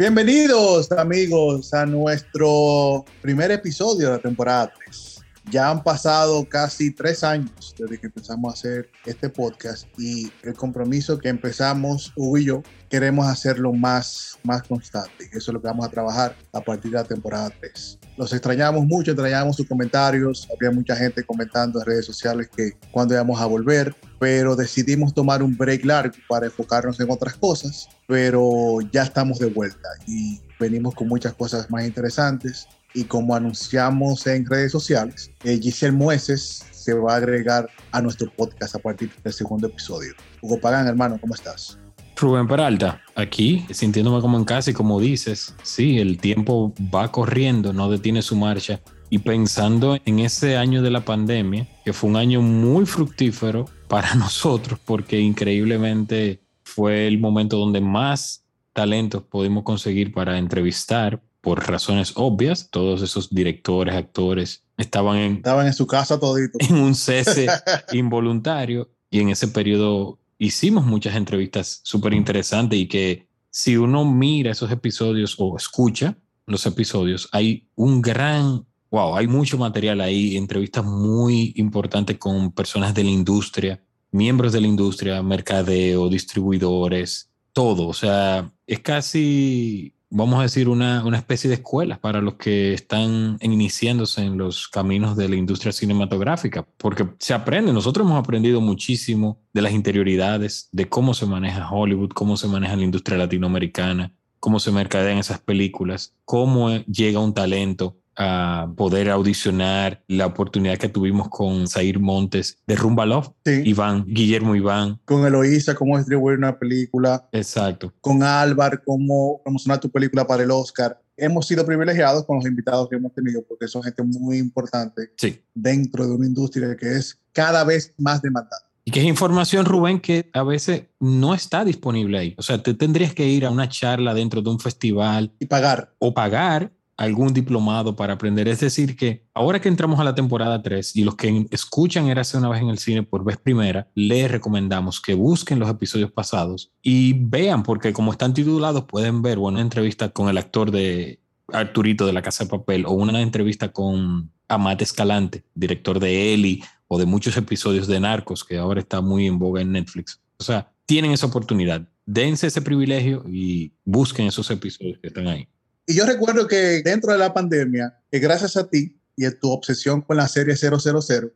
[0.00, 5.09] Bienvenidos amigos a nuestro primer episodio de la temporada 3.
[5.48, 10.54] Ya han pasado casi tres años desde que empezamos a hacer este podcast y el
[10.54, 15.24] compromiso que empezamos Hugo y yo queremos hacerlo más, más constante.
[15.32, 17.98] Eso es lo que vamos a trabajar a partir de la temporada 3.
[18.16, 20.46] Los extrañamos mucho, extrañamos sus comentarios.
[20.54, 25.42] Había mucha gente comentando en redes sociales que cuando íbamos a volver, pero decidimos tomar
[25.42, 27.88] un break largo para enfocarnos en otras cosas.
[28.06, 34.26] Pero ya estamos de vuelta y venimos con muchas cosas más interesantes y como anunciamos
[34.26, 39.10] en redes sociales, eh, Giselle Mueces se va a agregar a nuestro podcast a partir
[39.22, 40.14] del segundo episodio.
[40.40, 41.78] Hugo Pagán, hermano, ¿cómo estás?
[42.16, 47.72] Rubén Peralta, aquí sintiéndome como en casa y como dices, sí, el tiempo va corriendo,
[47.72, 48.80] no detiene su marcha.
[49.08, 54.14] Y pensando en ese año de la pandemia, que fue un año muy fructífero para
[54.16, 62.12] nosotros, porque increíblemente fue el momento donde más talentos pudimos conseguir para entrevistar, por razones
[62.16, 66.58] obvias, todos esos directores, actores, estaban en, estaban en su casa todito.
[66.68, 67.46] En un cese
[67.92, 74.52] involuntario y en ese periodo hicimos muchas entrevistas súper interesantes y que si uno mira
[74.52, 80.84] esos episodios o escucha los episodios, hay un gran, wow, hay mucho material ahí, entrevistas
[80.84, 87.88] muy importantes con personas de la industria, miembros de la industria, mercadeo, distribuidores, todo.
[87.88, 92.74] O sea, es casi vamos a decir, una, una, especie de escuela para los que
[92.74, 98.60] están iniciándose en los caminos de la industria cinematográfica, porque se aprende, nosotros hemos aprendido
[98.60, 104.12] muchísimo de las interioridades, de cómo se maneja Hollywood, cómo se maneja la industria latinoamericana,
[104.40, 110.90] cómo se mercadean esas películas, cómo llega un talento a poder audicionar la oportunidad que
[110.90, 115.00] tuvimos con Zair Montes de Rumba Love, Iván, Guillermo Iván.
[115.06, 117.26] Con Eloísa, cómo distribuir una película.
[117.32, 117.94] Exacto.
[118.02, 121.00] Con Álvaro, cómo promocionar tu película para el Oscar.
[121.16, 125.40] Hemos sido privilegiados con los invitados que hemos tenido porque son gente muy importante sí.
[125.54, 128.66] dentro de una industria que es cada vez más demandada.
[128.84, 132.34] Y que es información, Rubén, que a veces no está disponible ahí.
[132.36, 135.32] O sea, te tendrías que ir a una charla dentro de un festival.
[135.38, 135.94] Y pagar.
[135.98, 138.46] O pagar algún diplomado para aprender.
[138.46, 142.36] Es decir, que ahora que entramos a la temporada 3 y los que escuchan Érase
[142.36, 146.72] una vez en el cine por vez primera, les recomendamos que busquen los episodios pasados
[146.82, 152.04] y vean, porque como están titulados, pueden ver una entrevista con el actor de Arturito
[152.04, 156.98] de la Casa de Papel o una entrevista con Amate Escalante, director de Eli o
[156.98, 160.20] de muchos episodios de Narcos, que ahora está muy en boga en Netflix.
[160.38, 161.88] O sea, tienen esa oportunidad.
[162.04, 165.48] Dense ese privilegio y busquen esos episodios que están ahí.
[165.90, 169.50] Y yo recuerdo que dentro de la pandemia, que gracias a ti y a tu
[169.50, 170.78] obsesión con la serie 000,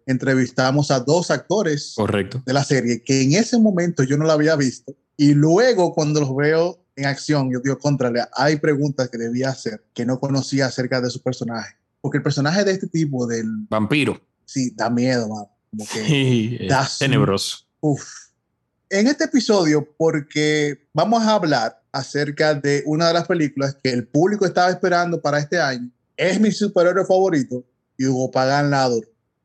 [0.06, 2.41] entrevistamos a dos actores Correcto.
[2.47, 4.94] de la serie que en ese momento yo no la había visto.
[5.16, 9.84] Y luego cuando los veo en acción, yo digo, contrale, hay preguntas que debía hacer
[9.93, 11.75] que no conocía acerca de su personaje.
[12.00, 13.48] Porque el personaje de este tipo, del...
[13.69, 14.20] Vampiro.
[14.44, 15.47] Sí, da miedo, man.
[15.70, 16.59] Como que sí,
[17.00, 17.66] tenebroso.
[17.81, 18.04] Uf.
[18.88, 24.06] En este episodio, porque vamos a hablar acerca de una de las películas que el
[24.06, 25.88] público estaba esperando para este año.
[26.16, 27.65] Es mi superhéroe favorito
[27.97, 28.91] y Hugo Pagan la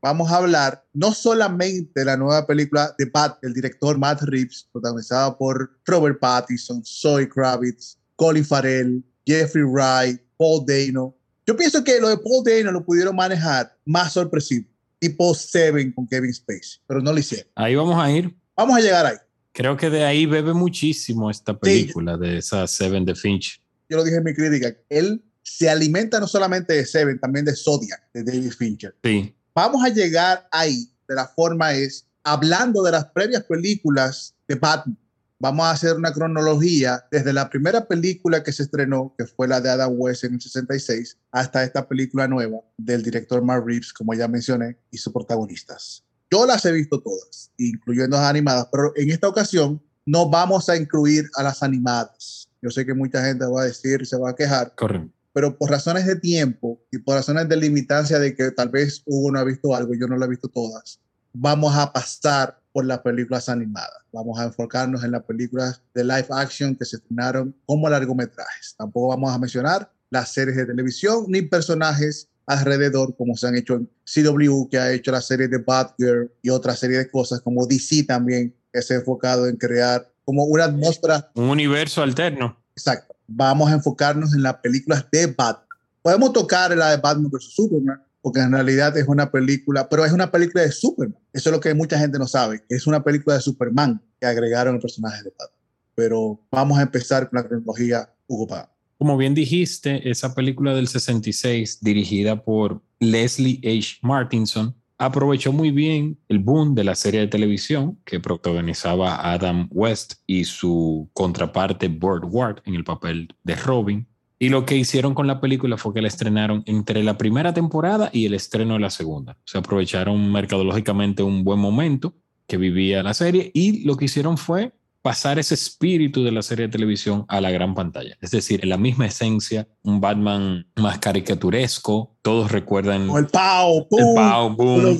[0.02, 4.68] Vamos a hablar no solamente de la nueva película de Pat, el director Matt Reeves,
[4.72, 11.16] protagonizada por Robert Pattinson, Zoe Kravitz, Colin Farrell, Jeffrey Wright, Paul Dano.
[11.46, 14.66] Yo pienso que lo de Paul Dano lo pudieron manejar más sorpresivo,
[15.00, 17.48] tipo Seven con Kevin Spacey, pero no lo hicieron.
[17.56, 18.34] Ahí vamos a ir.
[18.56, 19.18] Vamos a llegar ahí.
[19.60, 23.62] Creo que de ahí bebe muchísimo esta película, de esa Seven de Finch.
[23.90, 27.54] Yo lo dije en mi crítica, él se alimenta no solamente de Seven, también de
[27.54, 28.96] Zodiac, de David Fincher.
[29.04, 29.36] Sí.
[29.54, 34.98] Vamos a llegar ahí de la forma es hablando de las previas películas de Batman.
[35.40, 39.60] Vamos a hacer una cronología desde la primera película que se estrenó, que fue la
[39.60, 44.14] de Adam West en el 66, hasta esta película nueva del director Mark Reeves, como
[44.14, 46.06] ya mencioné, y sus protagonistas.
[46.32, 50.78] Yo las he visto todas, incluyendo las animadas, pero en esta ocasión no vamos a
[50.78, 52.50] incluir a las animadas.
[52.62, 54.74] Yo sé que mucha gente va a decir, se va a quejar.
[54.76, 55.12] Correcto.
[55.34, 59.40] Pero por razones de tiempo y por razones de limitancia de que tal vez uno
[59.40, 61.00] ha visto algo y yo no lo he visto todas,
[61.34, 63.98] vamos a pasar por las películas animadas.
[64.12, 68.76] Vamos a enfocarnos en las películas de live action que se estrenaron como largometrajes.
[68.78, 73.76] Tampoco vamos a mencionar las series de televisión ni personajes alrededor, como se han hecho
[73.76, 77.68] en CW, que ha hecho la serie de Batgirl y otra serie de cosas, como
[77.68, 81.30] DC también, que se ha enfocado en crear como una atmósfera.
[81.36, 82.58] Un universo alterno.
[82.76, 83.16] Exacto.
[83.28, 85.68] Vamos a enfocarnos en las películas de Batman.
[86.02, 87.54] Podemos tocar la de Batman vs.
[87.54, 91.20] Superman, porque en realidad es una película, pero es una película de Superman.
[91.32, 94.26] Eso es lo que mucha gente no sabe, que es una película de Superman que
[94.26, 95.60] agregaron el personaje de Batman.
[95.94, 98.70] Pero vamos a empezar con la cronología Hugo Pagan.
[99.00, 104.00] Como bien dijiste, esa película del 66, dirigida por Leslie H.
[104.02, 110.16] Martinson, aprovechó muy bien el boom de la serie de televisión que protagonizaba Adam West
[110.28, 114.06] y su contraparte Burt Ward en el papel de Robin.
[114.38, 118.10] Y lo que hicieron con la película fue que la estrenaron entre la primera temporada
[118.12, 119.38] y el estreno de la segunda.
[119.46, 122.16] Se aprovecharon mercadológicamente un buen momento
[122.48, 126.68] que vivía la serie y lo que hicieron fue pasar ese espíritu de la serie
[126.68, 128.18] de televisión a la gran pantalla.
[128.22, 132.16] Es decir, en la misma esencia, un Batman más caricaturesco.
[132.22, 133.10] Todos recuerdan...
[133.10, 135.00] el pau, pum, el pau, boom.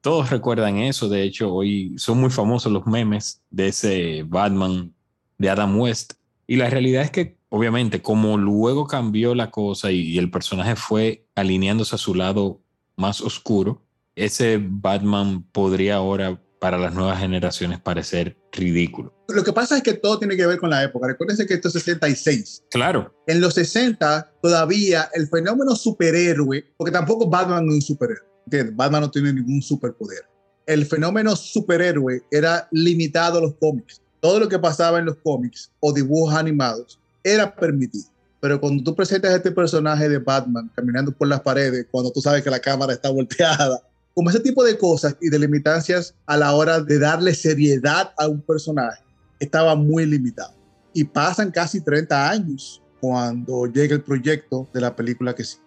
[0.00, 1.08] Todos recuerdan eso.
[1.08, 4.92] De hecho, hoy son muy famosos los memes de ese Batman
[5.38, 6.14] de Adam West.
[6.46, 10.74] Y la realidad es que, obviamente, como luego cambió la cosa y, y el personaje
[10.74, 12.60] fue alineándose a su lado
[12.96, 13.82] más oscuro,
[14.16, 19.14] ese Batman podría ahora para las nuevas generaciones parecer ridículo.
[19.28, 21.06] Lo que pasa es que todo tiene que ver con la época.
[21.06, 22.64] Recuérdense que esto es 66.
[22.70, 23.14] Claro.
[23.26, 28.26] En los 60 todavía el fenómeno superhéroe, porque tampoco Batman es un superhéroe.
[28.72, 30.24] Batman no tiene ningún superpoder.
[30.66, 34.00] El fenómeno superhéroe era limitado a los cómics.
[34.20, 38.08] Todo lo que pasaba en los cómics o dibujos animados era permitido.
[38.40, 42.20] Pero cuando tú presentas a este personaje de Batman caminando por las paredes, cuando tú
[42.20, 43.82] sabes que la cámara está volteada,
[44.14, 48.28] como ese tipo de cosas y de limitancias a la hora de darle seriedad a
[48.28, 49.02] un personaje
[49.38, 50.54] estaba muy limitado.
[50.92, 55.58] Y pasan casi 30 años cuando llega el proyecto de la película que sí.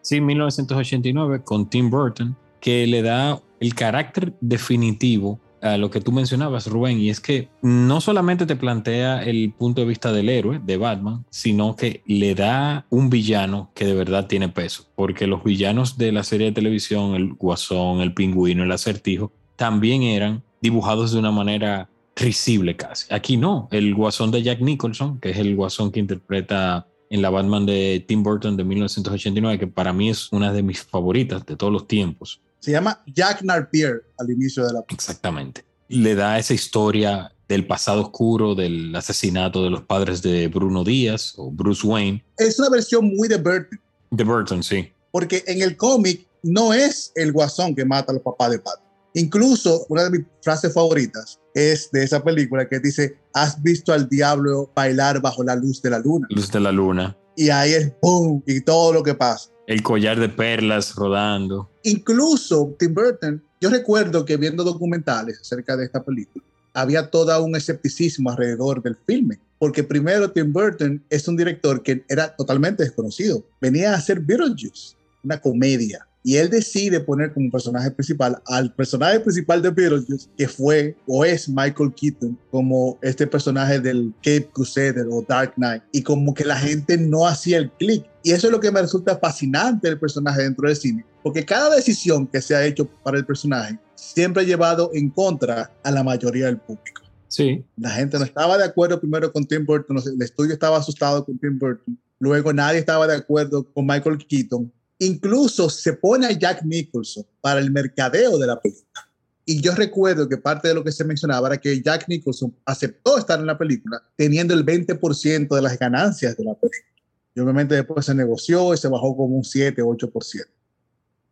[0.00, 6.12] Sí, 1989 con Tim Burton, que le da el carácter definitivo a lo que tú
[6.12, 10.60] mencionabas, Rubén, y es que no solamente te plantea el punto de vista del héroe,
[10.64, 15.44] de Batman, sino que le da un villano que de verdad tiene peso, porque los
[15.44, 21.12] villanos de la serie de televisión, el guasón, el pingüino, el acertijo, también eran dibujados
[21.12, 23.12] de una manera risible casi.
[23.12, 27.30] Aquí no, el guasón de Jack Nicholson, que es el guasón que interpreta en la
[27.30, 31.56] Batman de Tim Burton de 1989, que para mí es una de mis favoritas de
[31.56, 35.64] todos los tiempos se llama Jack Napier al inicio de la Exactamente.
[35.88, 41.34] Le da esa historia del pasado oscuro, del asesinato de los padres de Bruno Díaz
[41.36, 42.22] o Bruce Wayne.
[42.36, 43.80] Es una versión muy de Burton.
[44.10, 44.92] De Burton, sí.
[45.10, 48.80] Porque en el cómic no es el guasón que mata a los papás de Pat.
[49.14, 54.08] Incluso una de mis frases favoritas es de esa película que dice, has visto al
[54.08, 56.26] diablo bailar bajo la luz de la luna.
[56.30, 57.16] Luz de la luna.
[57.34, 61.70] Y ahí es boom y todo lo que pasa el collar de perlas rodando.
[61.82, 66.42] Incluso Tim Burton, yo recuerdo que viendo documentales acerca de esta película,
[66.72, 72.02] había todo un escepticismo alrededor del filme, porque primero Tim Burton es un director que
[72.08, 77.90] era totalmente desconocido, venía a hacer Beetlejuice, una comedia, y él decide poner como personaje
[77.90, 83.80] principal al personaje principal de Beetlejuice, que fue o es Michael Keaton, como este personaje
[83.80, 88.04] del Cape Crusader o Dark Knight, y como que la gente no hacía el clic.
[88.22, 91.74] Y eso es lo que me resulta fascinante del personaje dentro del cine, porque cada
[91.74, 96.02] decisión que se ha hecho para el personaje siempre ha llevado en contra a la
[96.02, 97.02] mayoría del público.
[97.28, 97.64] Sí.
[97.76, 101.38] La gente no estaba de acuerdo primero con Tim Burton, el estudio estaba asustado con
[101.38, 106.64] Tim Burton, luego nadie estaba de acuerdo con Michael Keaton, Incluso se pone a Jack
[106.64, 109.08] Nicholson para el mercadeo de la película.
[109.44, 113.16] Y yo recuerdo que parte de lo que se mencionaba era que Jack Nicholson aceptó
[113.16, 116.92] estar en la película teniendo el 20% de las ganancias de la película.
[117.34, 120.44] Y obviamente después se negoció y se bajó como un 7, 8%,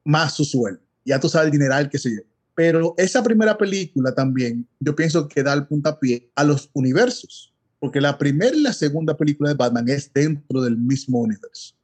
[0.04, 0.80] más su sueldo.
[1.04, 2.26] Ya tú sabes el dineral que se lleva.
[2.54, 8.00] Pero esa primera película también, yo pienso que da el puntapié a los universos, porque
[8.00, 11.75] la primera y la segunda película de Batman es dentro del mismo universo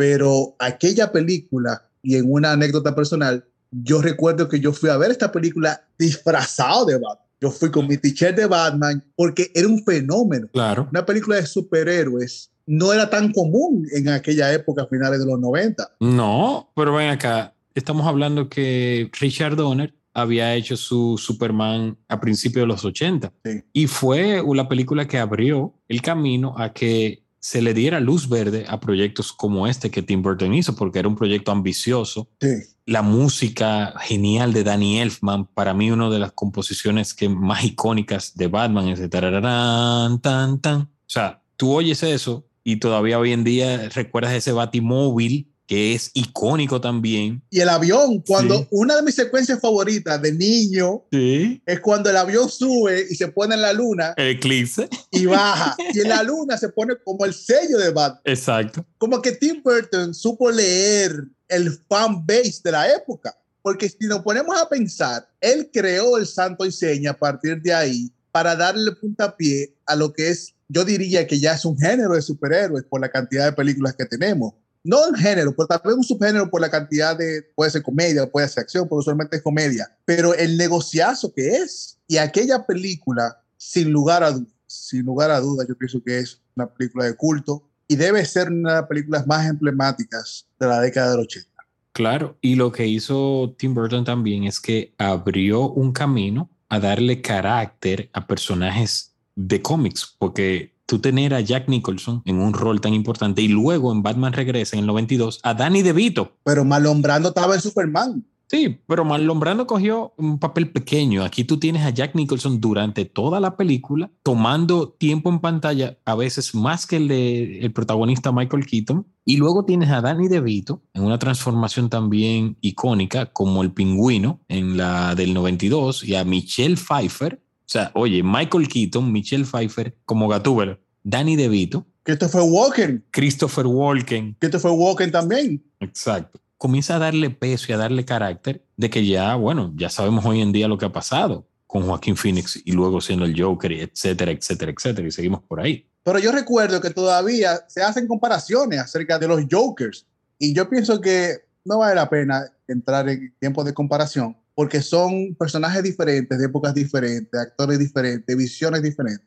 [0.00, 5.10] pero aquella película, y en una anécdota personal, yo recuerdo que yo fui a ver
[5.10, 7.26] esta película disfrazado de Batman.
[7.38, 10.48] Yo fui con mi t-shirt de Batman porque era un fenómeno.
[10.54, 10.88] Claro.
[10.90, 15.38] Una película de superhéroes no era tan común en aquella época, a finales de los
[15.38, 15.96] 90.
[16.00, 22.62] No, pero ven acá, estamos hablando que Richard Donner había hecho su Superman a principios
[22.62, 23.62] de los 80 sí.
[23.74, 28.66] y fue una película que abrió el camino a que se le diera luz verde
[28.68, 32.28] a proyectos como este que Tim Burton hizo, porque era un proyecto ambicioso.
[32.40, 32.48] Sí.
[32.84, 38.36] La música genial de Danny Elfman, para mí una de las composiciones que más icónicas
[38.36, 40.80] de Batman es de tarararán, tan, tan.
[40.82, 46.10] O sea, tú oyes eso y todavía hoy en día recuerdas ese batimóvil que es
[46.14, 47.44] icónico también.
[47.48, 51.62] Y el avión, cuando una de mis secuencias favoritas de niño sí.
[51.64, 54.12] es cuando el avión sube y se pone en la luna.
[54.16, 54.88] El eclipse.
[55.12, 55.76] Y baja.
[55.94, 58.20] y en la luna se pone como el sello de Batman.
[58.24, 58.84] Exacto.
[58.98, 61.14] Como que Tim Burton supo leer
[61.46, 63.38] el fan base de la época.
[63.62, 67.72] Porque si nos ponemos a pensar, él creó el santo y seña a partir de
[67.72, 72.14] ahí para darle puntapié a lo que es, yo diría que ya es un género
[72.14, 75.94] de superhéroes por la cantidad de películas que tenemos no en género, pero tal vez
[75.94, 79.42] un subgénero por la cantidad de, puede ser comedia, puede ser acción, pero usualmente es
[79.42, 81.98] comedia, pero el negociazo que es.
[82.06, 86.40] Y aquella película, sin lugar a dudas, sin lugar a dudas, yo pienso que es
[86.56, 90.80] una película de culto y debe ser una de las películas más emblemáticas de la
[90.80, 91.50] década del 80.
[91.92, 97.20] Claro, y lo que hizo Tim Burton también es que abrió un camino a darle
[97.20, 102.94] carácter a personajes de cómics, porque tú tener a Jack Nicholson en un rol tan
[102.94, 106.32] importante y luego en Batman regresa en el 92 a Danny DeVito.
[106.42, 108.24] Pero Marlon Brando estaba en Superman.
[108.48, 111.22] Sí, pero Marlon Brando cogió un papel pequeño.
[111.22, 116.16] Aquí tú tienes a Jack Nicholson durante toda la película, tomando tiempo en pantalla, a
[116.16, 119.06] veces más que el de el protagonista Michael Keaton.
[119.24, 124.76] Y luego tienes a Danny DeVito en una transformación también icónica, como el pingüino en
[124.76, 127.40] la del 92, y a Michelle Pfeiffer
[127.72, 131.86] sea, oye, Michael Keaton, Michelle Pfeiffer como Gatúbela, Danny DeVito.
[132.02, 133.04] Christopher Walken.
[133.10, 134.36] Christopher Walken.
[134.40, 135.62] Christopher Walken también.
[135.78, 136.40] Exacto.
[136.58, 140.40] Comienza a darle peso y a darle carácter de que ya, bueno, ya sabemos hoy
[140.40, 144.32] en día lo que ha pasado con Joaquín Phoenix y luego siendo el Joker, etcétera,
[144.32, 145.06] etcétera, etcétera.
[145.06, 145.86] Y seguimos por ahí.
[146.02, 150.06] Pero yo recuerdo que todavía se hacen comparaciones acerca de los Jokers.
[150.38, 155.34] Y yo pienso que no vale la pena entrar en tiempos de comparación porque son
[155.38, 159.26] personajes diferentes, de épocas diferentes, actores diferentes, visiones diferentes.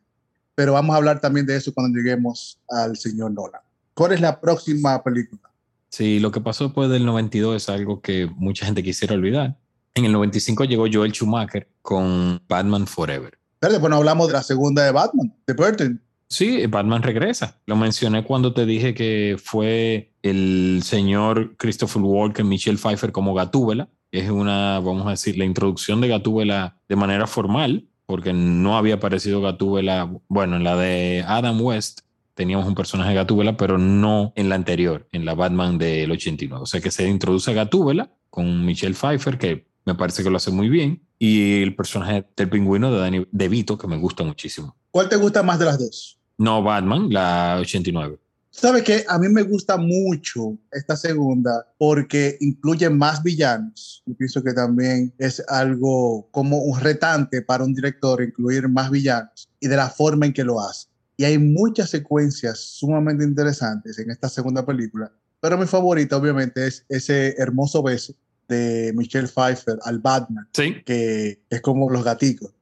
[0.56, 3.62] Pero vamos a hablar también de eso cuando lleguemos al señor Nolan.
[3.94, 5.42] ¿Cuál es la próxima película?
[5.90, 9.58] Sí, lo que pasó después del 92 es algo que mucha gente quisiera olvidar.
[9.96, 13.38] En el 95 llegó Joel Schumacher con Batman Forever.
[13.60, 16.02] Pero bueno, hablamos de la segunda de Batman, de Burton.
[16.28, 17.58] Sí, Batman regresa.
[17.68, 23.88] Lo mencioné cuando te dije que fue el señor Christopher Walken, Michelle Pfeiffer como Gatúbela
[24.14, 28.96] es una, vamos a decir, la introducción de Gatúbela de manera formal, porque no había
[28.96, 32.02] aparecido Gatúbela, bueno, en la de Adam West
[32.36, 36.62] teníamos un personaje de Gatúbela, pero no en la anterior, en la Batman del 89.
[36.62, 40.38] O sea que se introduce a Gatúbela con Michelle Pfeiffer, que me parece que lo
[40.38, 44.76] hace muy bien, y el personaje del pingüino de Danny DeVito, que me gusta muchísimo.
[44.92, 46.20] ¿Cuál te gusta más de las dos?
[46.38, 48.20] No, Batman, la 89.
[48.56, 49.04] ¿Sabe qué?
[49.10, 54.04] A mí me gusta mucho esta segunda porque incluye más villanos.
[54.06, 59.50] Yo pienso que también es algo como un retante para un director incluir más villanos
[59.60, 60.88] y de la forma en que lo hace.
[61.18, 65.12] Y hay muchas secuencias sumamente interesantes en esta segunda película.
[65.42, 68.14] Pero mi favorita, obviamente, es ese hermoso beso
[68.48, 70.76] de Michelle Pfeiffer al Batman, ¿Sí?
[70.86, 72.54] que es como los gaticos.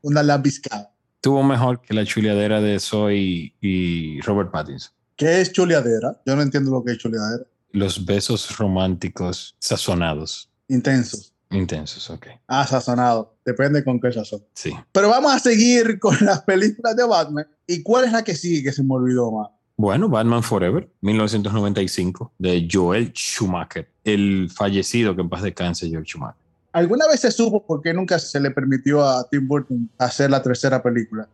[0.00, 0.90] Una lambiscada.
[1.20, 4.92] Tuvo mejor que la chuleadera de Zoe y Robert Pattinson.
[5.18, 6.20] ¿Qué es chuleadera?
[6.24, 7.44] Yo no entiendo lo que es chuleadera.
[7.72, 10.48] Los besos románticos sazonados.
[10.68, 11.34] Intensos.
[11.50, 12.26] Intensos, ok.
[12.46, 13.34] Ah, sazonado.
[13.44, 14.44] Depende con qué sazón.
[14.54, 14.72] Sí.
[14.92, 17.48] Pero vamos a seguir con las películas de Batman.
[17.66, 19.48] ¿Y cuál es la que sigue que se me olvidó más?
[19.76, 26.47] Bueno, Batman Forever, 1995, de Joel Schumacher, el fallecido que en paz descanse, Joel Schumacher.
[26.72, 30.42] ¿Alguna vez se supo por qué nunca se le permitió a Tim Burton hacer la
[30.42, 31.28] tercera película?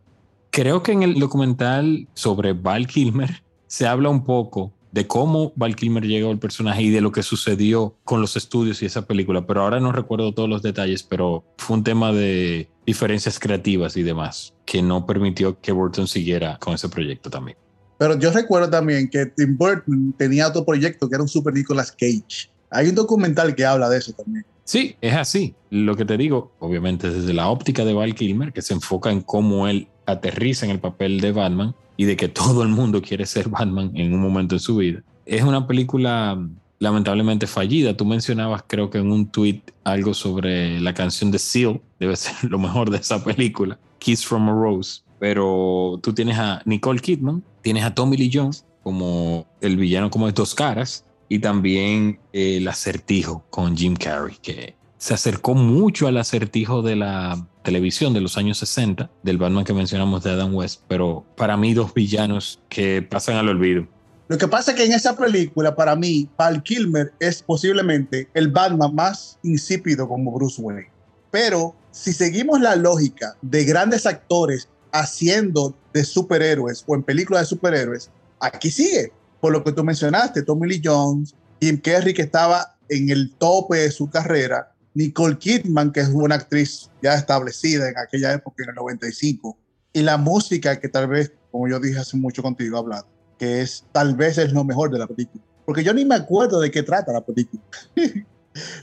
[0.49, 5.75] Creo que en el documental sobre Val Kilmer se habla un poco de cómo Val
[5.75, 9.45] Kilmer llegó al personaje y de lo que sucedió con los estudios y esa película,
[9.45, 14.03] pero ahora no recuerdo todos los detalles, pero fue un tema de diferencias creativas y
[14.03, 17.57] demás que no permitió que Burton siguiera con ese proyecto también.
[17.97, 21.91] Pero yo recuerdo también que Tim Burton tenía otro proyecto que era un Super Nicolas
[21.91, 22.49] Cage.
[22.69, 24.45] Hay un documental que habla de eso también.
[24.65, 25.53] Sí, es así.
[25.69, 29.21] Lo que te digo, obviamente desde la óptica de Val Kilmer, que se enfoca en
[29.21, 33.27] cómo él aterriza en el papel de Batman y de que todo el mundo quiere
[33.27, 35.03] ser Batman en un momento en su vida.
[35.25, 36.37] Es una película
[36.79, 37.95] lamentablemente fallida.
[37.95, 42.33] Tú mencionabas, creo que en un tweet, algo sobre la canción de Seal, debe ser
[42.49, 45.01] lo mejor de esa película, Kiss from a Rose.
[45.19, 50.27] Pero tú tienes a Nicole Kidman, tienes a Tommy Lee Jones como el villano como
[50.27, 56.17] de dos caras, y también el acertijo con Jim Carrey, que se acercó mucho al
[56.17, 60.81] acertijo de la televisión de los años 60, del Batman que mencionamos de Adam West,
[60.87, 63.87] pero para mí dos villanos que pasan al olvido.
[64.27, 68.47] Lo que pasa es que en esa película, para mí, Val Kilmer es posiblemente el
[68.47, 70.89] Batman más insípido como Bruce Wayne.
[71.29, 77.47] Pero si seguimos la lógica de grandes actores haciendo de superhéroes o en películas de
[77.47, 79.11] superhéroes, aquí sigue,
[79.45, 83.77] por lo que tú mencionaste, Tommy Lee Jones, Kim Kerry que estaba en el tope
[83.77, 88.69] de su carrera, Nicole Kidman, que es una actriz ya establecida en aquella época, en
[88.69, 89.55] el 95,
[89.93, 93.05] y la música que tal vez, como yo dije hace mucho contigo hablando,
[93.37, 95.43] que es tal vez es lo mejor de la película.
[95.63, 97.61] Porque yo ni me acuerdo de qué trata la película.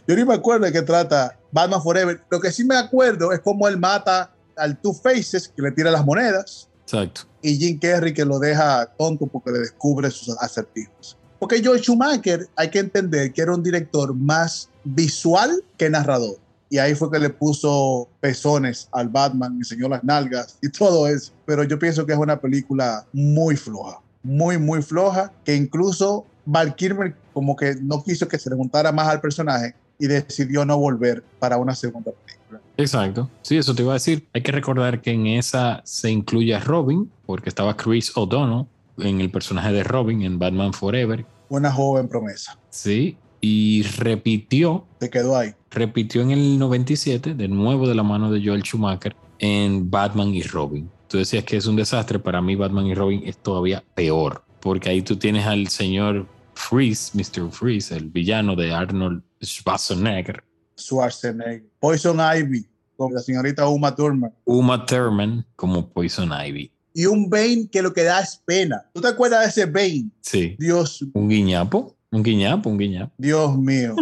[0.06, 2.22] yo ni me acuerdo de qué trata Batman Forever.
[2.30, 5.90] Lo que sí me acuerdo es cómo él mata al Two Faces, que le tira
[5.90, 6.68] las monedas.
[6.84, 7.22] Exacto.
[7.42, 11.16] Y Jim Carrey, que lo deja tonto porque le descubre sus acertijos.
[11.38, 16.36] Porque George Schumacher, hay que entender que era un director más visual que narrador.
[16.70, 21.32] Y ahí fue que le puso pezones al Batman, enseñó las nalgas y todo eso.
[21.44, 26.74] Pero yo pienso que es una película muy floja, muy, muy floja, que incluso Val
[26.74, 30.78] Kilmer como que no quiso que se le juntara más al personaje y decidió no
[30.78, 32.41] volver para una segunda película.
[32.76, 33.30] Exacto.
[33.42, 34.26] Sí, eso te iba a decir.
[34.32, 38.66] Hay que recordar que en esa se incluye a Robin, porque estaba Chris O'Donnell
[38.98, 41.24] en el personaje de Robin en Batman Forever.
[41.48, 42.58] Una joven promesa.
[42.70, 44.86] Sí, y repitió.
[45.00, 45.54] Se quedó ahí.
[45.70, 50.42] Repitió en el 97, de nuevo de la mano de Joel Schumacher, en Batman y
[50.42, 50.88] Robin.
[51.08, 52.18] Tú decías que es un desastre.
[52.18, 57.12] Para mí, Batman y Robin es todavía peor, porque ahí tú tienes al señor Freeze,
[57.14, 57.50] Mr.
[57.50, 60.44] Freeze, el villano de Arnold Schwarzenegger.
[60.82, 61.64] Schwarzenegger.
[61.80, 64.32] Poison Ivy, con la señorita Uma Thurman.
[64.44, 66.70] Uma Thurman como Poison Ivy.
[66.94, 68.84] Y un Bane que lo que da es pena.
[68.92, 70.10] ¿Tú te acuerdas de ese Bane?
[70.20, 70.56] Sí.
[70.58, 71.04] Dios.
[71.14, 71.96] Un guiñapo.
[72.10, 73.12] Un guiñapo, un guiñapo.
[73.16, 73.96] Dios mío.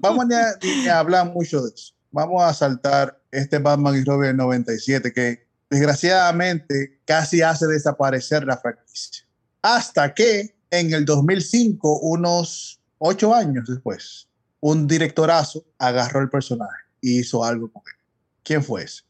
[0.00, 1.94] Vamos a, a hablar mucho de eso.
[2.10, 8.58] Vamos a saltar este Batman y Robin del 97 que desgraciadamente casi hace desaparecer la
[8.58, 9.24] franquicia.
[9.62, 14.28] Hasta que en el 2005, unos ocho años después,
[14.62, 17.98] un directorazo agarró el personaje y hizo algo con él.
[18.44, 19.02] ¿Quién fue ese?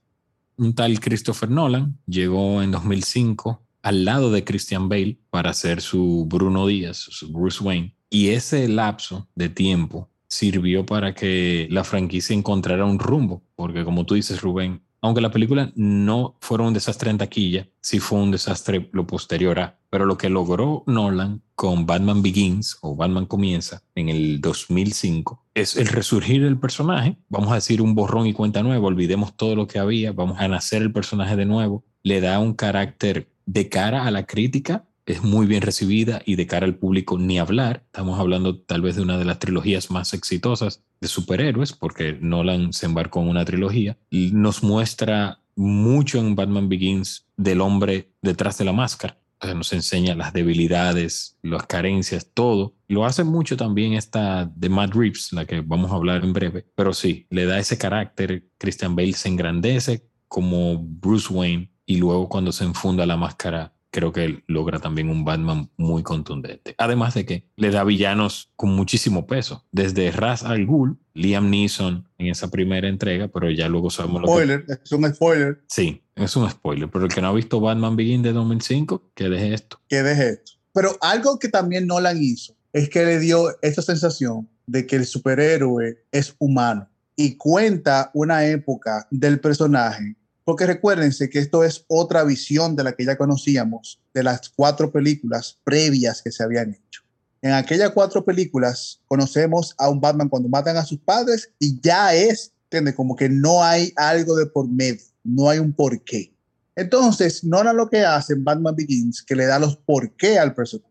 [0.57, 6.27] Un tal Christopher Nolan llegó en 2005 al lado de Christian Bale para hacer su
[6.27, 7.95] Bruno Díaz, su Bruce Wayne.
[8.09, 14.07] Y ese lapso de tiempo sirvió para que la franquicia encontrara un rumbo, porque como
[14.07, 18.31] tú dices, Rubén, aunque la película no fuera un desastre en taquilla, sí fue un
[18.31, 19.79] desastre lo posterior a.
[19.91, 25.77] Pero lo que logró Nolan con Batman Begins o Batman Comienza en el 2005 es
[25.77, 27.19] el resurgir del personaje.
[27.29, 30.47] Vamos a decir un borrón y cuenta nueva, olvidemos todo lo que había, vamos a
[30.47, 31.85] nacer el personaje de nuevo.
[32.05, 36.47] Le da un carácter de cara a la crítica es muy bien recibida y de
[36.47, 37.83] cara al público ni hablar.
[37.87, 42.73] Estamos hablando tal vez de una de las trilogías más exitosas de superhéroes, porque Nolan
[42.73, 43.99] se embarcó en una trilogía.
[44.11, 49.19] Y nos muestra mucho en Batman Begins del hombre detrás de la máscara.
[49.57, 52.75] nos enseña las debilidades, las carencias, todo.
[52.87, 56.67] Lo hace mucho también esta de Matt Reeves, la que vamos a hablar en breve.
[56.77, 58.45] Pero sí, le da ese carácter.
[58.57, 64.11] Christian Bale se engrandece como Bruce Wayne y luego cuando se enfunda la máscara creo
[64.11, 66.75] que logra también un Batman muy contundente.
[66.79, 72.09] Además de que le da villanos con muchísimo peso, desde Raz Al Ghul, Liam Neeson
[72.19, 74.83] en esa primera entrega, pero ya luego sabemos spoiler, lo que...
[74.83, 75.63] es un spoiler.
[75.69, 79.29] Sí, es un spoiler, pero el que no ha visto Batman Begin de 2005, que
[79.29, 79.79] deje esto.
[79.89, 80.53] Que deje esto.
[80.73, 85.05] Pero algo que también Nolan hizo es que le dio esa sensación de que el
[85.05, 92.25] superhéroe es humano y cuenta una época del personaje porque recuérdense que esto es otra
[92.25, 97.03] visión de la que ya conocíamos, de las cuatro películas previas que se habían hecho.
[97.43, 102.15] En aquellas cuatro películas conocemos a un Batman cuando matan a sus padres y ya
[102.15, 102.95] es, ¿entiendes?
[102.95, 106.33] Como que no hay algo de por medio, no hay un porqué.
[106.75, 110.55] Entonces, no era lo que hace en Batman Begins, que le da los porqué al
[110.55, 110.89] personaje.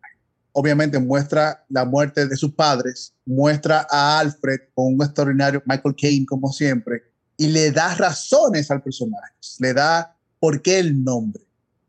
[0.54, 6.26] Obviamente muestra la muerte de sus padres, muestra a Alfred con un extraordinario Michael Caine
[6.26, 7.04] como siempre,
[7.42, 11.42] y le da razones al personaje, le da por qué el nombre.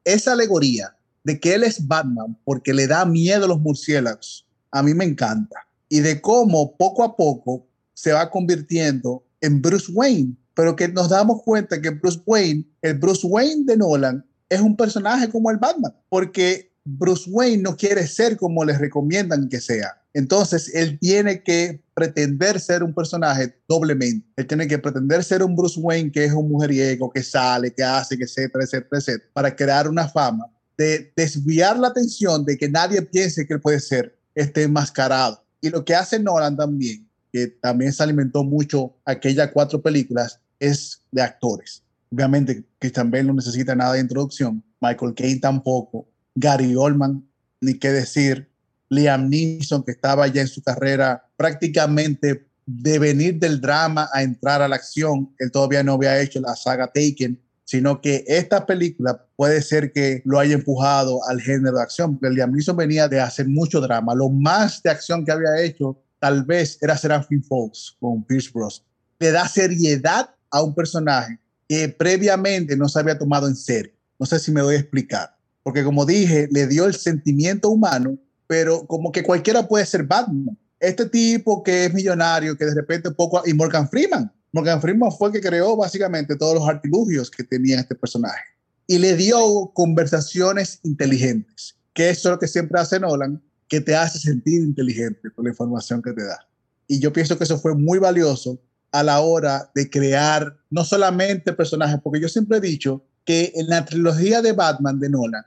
[0.03, 4.83] Esa alegoría de que él es Batman porque le da miedo a los murciélagos, a
[4.83, 5.57] mí me encanta.
[5.91, 11.11] Y de cómo poco a poco se va convirtiendo en Bruce Wayne, pero que nos
[11.11, 15.59] damos cuenta que Bruce Wayne, el Bruce Wayne de Nolan, es un personaje como el
[15.59, 20.02] Batman, porque Bruce Wayne no quiere ser como les recomiendan que sea.
[20.15, 24.27] Entonces, él tiene que pretender ser un personaje doblemente.
[24.37, 27.83] Él tiene que pretender ser un Bruce Wayne que es un mujeriego, que sale, que
[27.83, 30.47] hace, que etcétera, etcétera, etcétera, para crear una fama,
[30.77, 35.43] de desviar la atención de que nadie piense que él puede ser este enmascarado.
[35.61, 41.01] Y lo que hace Nolan también, que también se alimentó mucho aquellas cuatro películas, es
[41.11, 41.83] de actores.
[42.13, 47.27] Obviamente, Christian Bale no necesita nada de introducción, Michael Caine tampoco, Gary Oldman,
[47.61, 48.52] ni qué decir,
[48.93, 54.61] Liam Neeson, que estaba ya en su carrera prácticamente de venir del drama a entrar
[54.61, 55.35] a la acción.
[55.39, 60.21] Él todavía no había hecho la saga Taken, sino que esta película puede ser que
[60.27, 64.15] lo haya empujado al género de acción, porque Liam Neeson venía de hacer mucho drama.
[64.15, 68.85] Lo más de acción que había hecho tal vez era Seraphim Falls con Pierce Bros.
[69.19, 73.93] Le da seriedad a un personaje que previamente no se había tomado en serio.
[74.19, 78.19] No sé si me voy a explicar, porque como dije, le dio el sentimiento humano,
[78.53, 80.59] pero como que cualquiera puede ser Batman.
[80.79, 83.41] Este tipo que es millonario, que de repente poco...
[83.47, 84.31] Y Morgan Freeman.
[84.53, 88.43] Morgan Freeman fue el que creó básicamente todos los artilugios que tenía este personaje.
[88.87, 93.97] Y le dio conversaciones inteligentes, que eso es lo que siempre hace Nolan, que te
[93.97, 96.47] hace sentir inteligente con la información que te da.
[96.87, 98.61] Y yo pienso que eso fue muy valioso
[98.91, 103.69] a la hora de crear no solamente personajes, porque yo siempre he dicho que en
[103.69, 105.45] la trilogía de Batman de Nolan,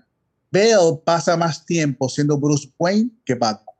[0.55, 3.75] Bale pasa más tiempo siendo Bruce Wayne que Batman.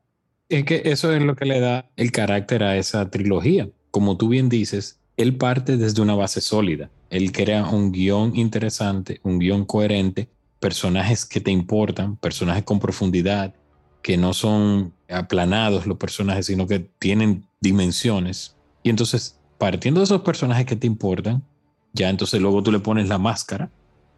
[0.49, 3.69] Es que eso es lo que le da el carácter a esa trilogía.
[3.91, 6.89] Como tú bien dices, él parte desde una base sólida.
[7.09, 10.27] Él crea un guion interesante, un guion coherente,
[10.59, 13.55] personajes que te importan, personajes con profundidad,
[14.01, 18.57] que no son aplanados los personajes, sino que tienen dimensiones.
[18.83, 21.41] Y entonces, partiendo de esos personajes que te importan,
[21.93, 23.71] ya entonces luego tú le pones la máscara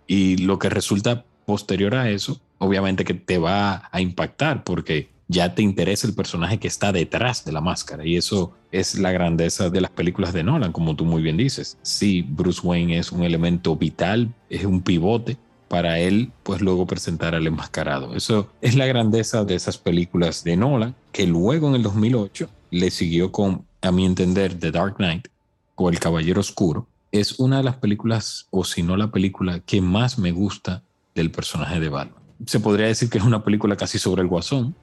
[0.08, 5.56] y lo que resulta posterior a eso, obviamente que te va a impactar porque ya
[5.56, 8.06] te interesa el personaje que está detrás de la máscara.
[8.06, 11.78] Y eso es la grandeza de las películas de Nolan, como tú muy bien dices.
[11.82, 17.36] Sí, Bruce Wayne es un elemento vital, es un pivote para él, pues luego presentar
[17.36, 18.16] al enmascarado.
[18.16, 22.90] Eso es la grandeza de esas películas de Nolan, que luego en el 2008 le
[22.90, 25.28] siguió con, a mi entender, The Dark Knight
[25.76, 29.82] o El Caballero Oscuro, es una de las películas, o si no la película que
[29.82, 30.84] más me gusta
[31.16, 32.27] del personaje de Batman.
[32.46, 34.76] Se podría decir que es una película casi sobre el guasón,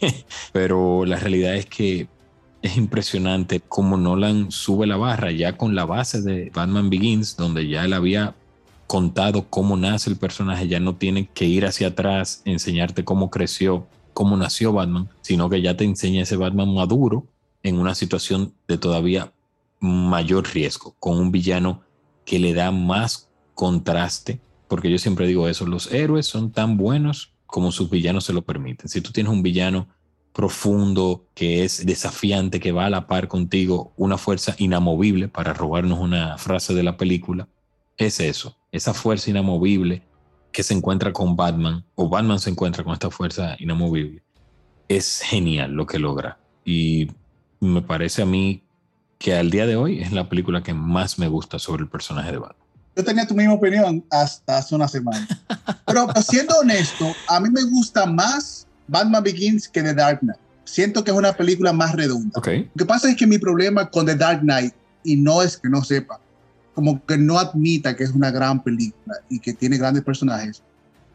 [0.52, 2.08] pero la realidad es que
[2.62, 7.68] es impresionante cómo Nolan sube la barra ya con la base de Batman Begins, donde
[7.68, 8.34] ya él había
[8.86, 13.86] contado cómo nace el personaje, ya no tiene que ir hacia atrás, enseñarte cómo creció,
[14.14, 17.26] cómo nació Batman, sino que ya te enseña ese Batman maduro
[17.62, 19.32] en una situación de todavía
[19.80, 21.82] mayor riesgo, con un villano
[22.24, 27.32] que le da más contraste, porque yo siempre digo eso, los héroes son tan buenos
[27.46, 28.88] como sus villanos se lo permiten.
[28.88, 29.88] Si tú tienes un villano
[30.32, 35.98] profundo, que es desafiante, que va a la par contigo, una fuerza inamovible, para robarnos
[35.98, 37.48] una frase de la película,
[37.96, 40.02] es eso, esa fuerza inamovible
[40.52, 44.22] que se encuentra con Batman, o Batman se encuentra con esta fuerza inamovible,
[44.86, 46.38] es genial lo que logra.
[46.64, 47.08] Y
[47.60, 48.62] me parece a mí
[49.18, 52.30] que al día de hoy es la película que más me gusta sobre el personaje
[52.30, 52.67] de Batman.
[52.98, 55.24] Yo tenía tu misma opinión hasta hace una semana.
[55.86, 60.40] Pero siendo honesto, a mí me gusta más Batman Begins que The Dark Knight.
[60.64, 62.32] Siento que es una película más redonda.
[62.34, 62.64] Okay.
[62.64, 65.68] Lo que pasa es que mi problema con The Dark Knight, y no es que
[65.68, 66.18] no sepa,
[66.74, 70.60] como que no admita que es una gran película y que tiene grandes personajes,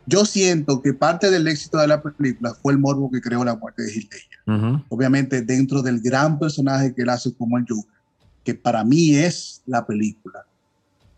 [0.06, 3.58] yo siento que parte del éxito de la película fue el morbo que creó la
[3.58, 4.84] muerte de Heath Ledger.
[4.88, 7.92] Obviamente dentro del gran personaje que él hace como el Joker,
[8.46, 10.46] que para mí es la película.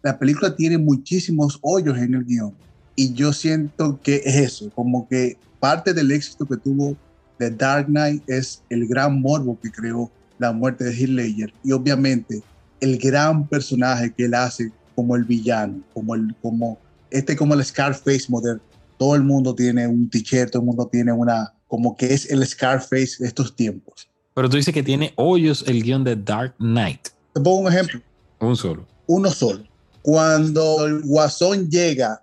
[0.05, 2.53] La película tiene muchísimos hoyos en el guion
[2.95, 6.95] y yo siento que es eso, como que parte del éxito que tuvo
[7.39, 11.71] The Dark Knight es el gran morbo que creó la muerte de Heath Ledger y
[11.71, 12.43] obviamente
[12.81, 16.77] el gran personaje que él hace como el villano, como el como
[17.09, 18.61] este como el Scarface moderno
[18.99, 22.45] todo el mundo tiene un t-shirt, todo el mundo tiene una, como que es el
[22.45, 24.07] Scarface de estos tiempos.
[24.35, 27.07] Pero tú dices que tiene hoyos el guion de Dark Knight.
[27.33, 27.99] Te pongo un ejemplo.
[28.39, 28.85] Un solo.
[29.07, 29.63] Uno solo.
[30.05, 32.21] Cuando el guasón llega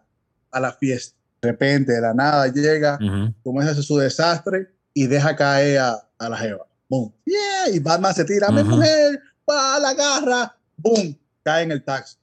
[0.53, 2.97] a la fiesta, de repente, de la nada llega,
[3.42, 6.64] comienza a hacer su desastre y deja caer a, a la jeva.
[6.88, 7.12] Boom.
[7.25, 9.18] Yeah, y Batman se tira, mi mujer,
[9.51, 12.16] va, la agarra, boom, cae en el taxi.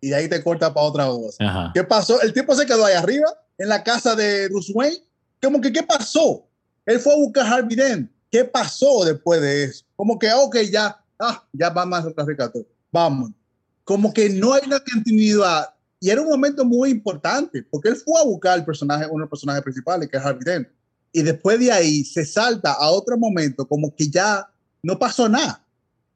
[0.00, 1.72] Y ahí te corta para otra cosa.
[1.74, 2.22] ¿Qué pasó?
[2.22, 3.26] El tipo se quedó ahí arriba
[3.58, 5.02] en la casa de Bruce Wayne.
[5.42, 6.46] Como que, ¿qué pasó?
[6.86, 8.08] Él fue a buscar a Harvey Dent.
[8.30, 9.84] ¿Qué pasó después de eso?
[9.96, 12.64] Como que, ok, ya, ah, ya va más otra rescató.
[12.92, 13.32] Vamos.
[13.84, 15.70] Como que no hay una continuidad.
[16.00, 19.20] Y era un momento muy importante, porque él fue a buscar al personaje, uno de
[19.20, 20.68] los personajes principales, que es Harvey Dent.
[21.12, 24.48] Y después de ahí se salta a otro momento, como que ya
[24.82, 25.64] no pasó nada.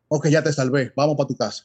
[0.08, 1.64] Ok, ya te salvé, vamos para tu casa.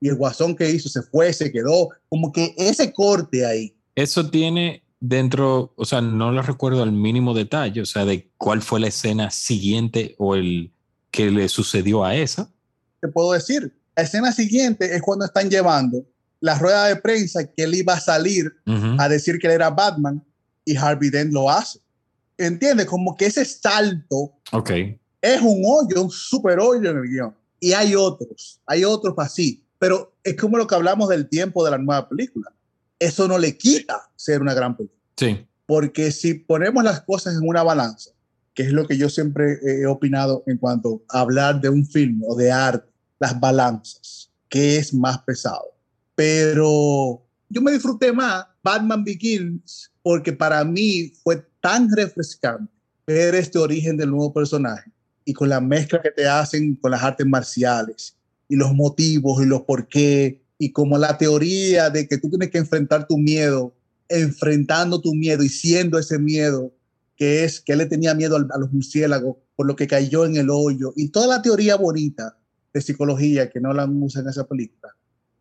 [0.00, 1.88] Y el guasón que hizo se fue, se quedó.
[2.08, 3.74] Como que ese corte ahí.
[3.94, 8.62] Eso tiene dentro, o sea, no lo recuerdo al mínimo detalle, o sea, de cuál
[8.62, 10.72] fue la escena siguiente o el
[11.10, 12.50] que le sucedió a esa.
[13.00, 16.04] Te puedo decir, la escena siguiente es cuando están llevando
[16.38, 18.52] la rueda de prensa que él iba a salir
[18.96, 20.24] a decir que él era Batman
[20.64, 21.80] y Harvey Dent lo hace.
[22.36, 22.86] ¿Entiendes?
[22.86, 25.00] Como que ese salto okay.
[25.20, 27.34] es un hoyo, un super hoyo en el guion.
[27.58, 29.64] Y hay otros, hay otros así.
[29.80, 32.52] Pero es como lo que hablamos del tiempo de la nueva película
[33.00, 35.00] eso no le quita ser una gran película.
[35.16, 35.46] Sí.
[35.66, 38.10] Porque si ponemos las cosas en una balanza,
[38.54, 42.22] que es lo que yo siempre he opinado en cuanto a hablar de un film
[42.26, 42.87] o de arte,
[43.18, 45.74] las balanzas, ¿qué es más pesado?
[46.14, 52.72] Pero yo me disfruté más Batman Begins porque para mí fue tan refrescante
[53.06, 54.90] ver este origen del nuevo personaje
[55.24, 58.16] y con la mezcla que te hacen con las artes marciales
[58.48, 62.50] y los motivos y los por qué y como la teoría de que tú tienes
[62.50, 63.74] que enfrentar tu miedo,
[64.08, 66.72] enfrentando tu miedo y siendo ese miedo
[67.16, 70.36] que es que él le tenía miedo a los murciélagos por lo que cayó en
[70.36, 72.38] el hoyo y toda la teoría bonita
[72.72, 74.94] de psicología que no la usa en esa película,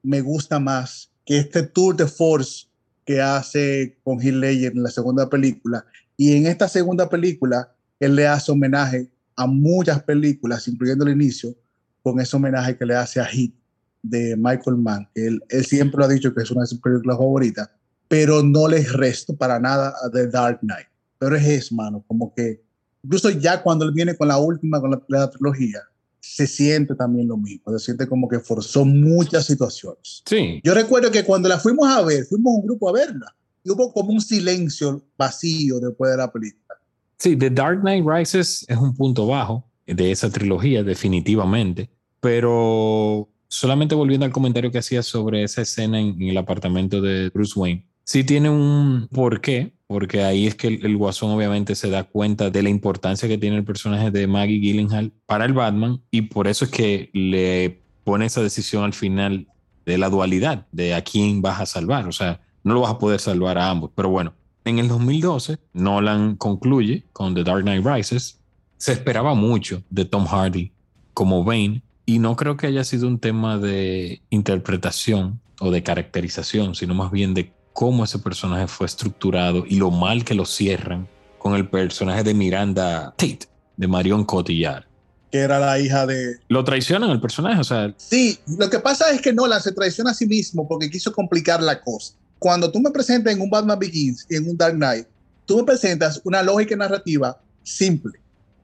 [0.03, 2.67] me gusta más que este tour de force
[3.05, 5.85] que hace con Heath Ledger en la segunda película.
[6.15, 11.55] Y en esta segunda película, él le hace homenaje a muchas películas, incluyendo el inicio,
[12.01, 13.53] con ese homenaje que le hace a Heath
[14.01, 15.07] de Michael Mann.
[15.13, 17.69] Él, él siempre lo ha dicho que es una de sus películas favoritas,
[18.07, 20.87] pero no le resto para nada a The Dark Knight.
[21.19, 22.61] Pero es eso, mano, como que
[23.03, 25.81] incluso ya cuando él viene con la última, con la, la trilogía,
[26.19, 30.23] se siente también lo mismo, se siente como que forzó muchas situaciones.
[30.25, 30.59] Sí.
[30.63, 33.91] Yo recuerdo que cuando la fuimos a ver, fuimos un grupo a verla, y hubo
[33.91, 36.75] como un silencio vacío después de la película.
[37.17, 43.95] Sí, The Dark Knight Rises es un punto bajo de esa trilogía, definitivamente, pero solamente
[43.95, 47.85] volviendo al comentario que hacía sobre esa escena en, en el apartamento de Bruce Wayne,
[48.03, 52.61] sí tiene un porqué, porque ahí es que el, Guasón obviamente se da cuenta de
[52.61, 56.65] la importancia que tiene el personaje de Maggie Gyllenhaal para el Batman y por eso
[56.65, 59.47] es que le pone esa decisión al final
[59.85, 62.99] de la dualidad de a quién vas a salvar, o sea, no lo vas a
[62.99, 64.33] poder salvar a ambos, pero bueno,
[64.65, 68.41] en el 2012 Nolan concluye con The Dark Knight Rises,
[68.77, 70.73] se esperaba mucho de Tom Hardy
[71.13, 76.75] como Bane y no creo que haya sido un tema de interpretación o de caracterización,
[76.75, 81.07] sino más bien de cómo ese personaje fue estructurado y lo mal que lo cierran
[81.37, 84.85] con el personaje de Miranda Tate, de Marion Cotillard.
[85.31, 86.37] Que era la hija de...
[86.47, 87.93] Lo traicionan el personaje, o sea...
[87.97, 91.61] Sí, lo que pasa es que Nolan se traiciona a sí mismo porque quiso complicar
[91.61, 92.15] la cosa.
[92.39, 95.05] Cuando tú me presentas en un Batman Begins y en un Dark Knight,
[95.45, 98.13] tú me presentas una lógica narrativa simple.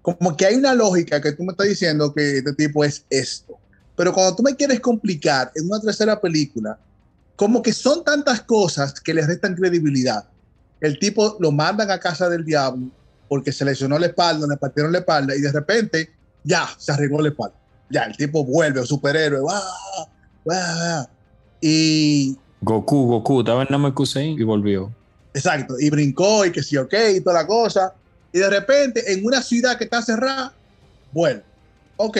[0.01, 3.59] Como que hay una lógica que tú me estás diciendo que este tipo es esto.
[3.95, 6.79] Pero cuando tú me quieres complicar en una tercera película,
[7.35, 10.25] como que son tantas cosas que le restan credibilidad.
[10.81, 12.89] El tipo lo mandan a casa del diablo
[13.27, 16.11] porque se lesionó la espalda, le partieron la espalda y de repente
[16.43, 17.55] ya se arregló la espalda.
[17.89, 19.41] Ya el tipo vuelve, superhéroe.
[19.41, 19.61] ¡Wah!
[20.45, 21.09] ¡Wah!
[21.61, 22.37] Y.
[22.61, 24.93] Goku, Goku, estaba en Namekusein y volvió.
[25.33, 27.93] Exacto, y brincó y que sí, ok, y toda la cosa.
[28.31, 30.53] Y de repente, en una ciudad que está cerrada,
[31.11, 31.43] vuelve.
[31.97, 32.17] Ok,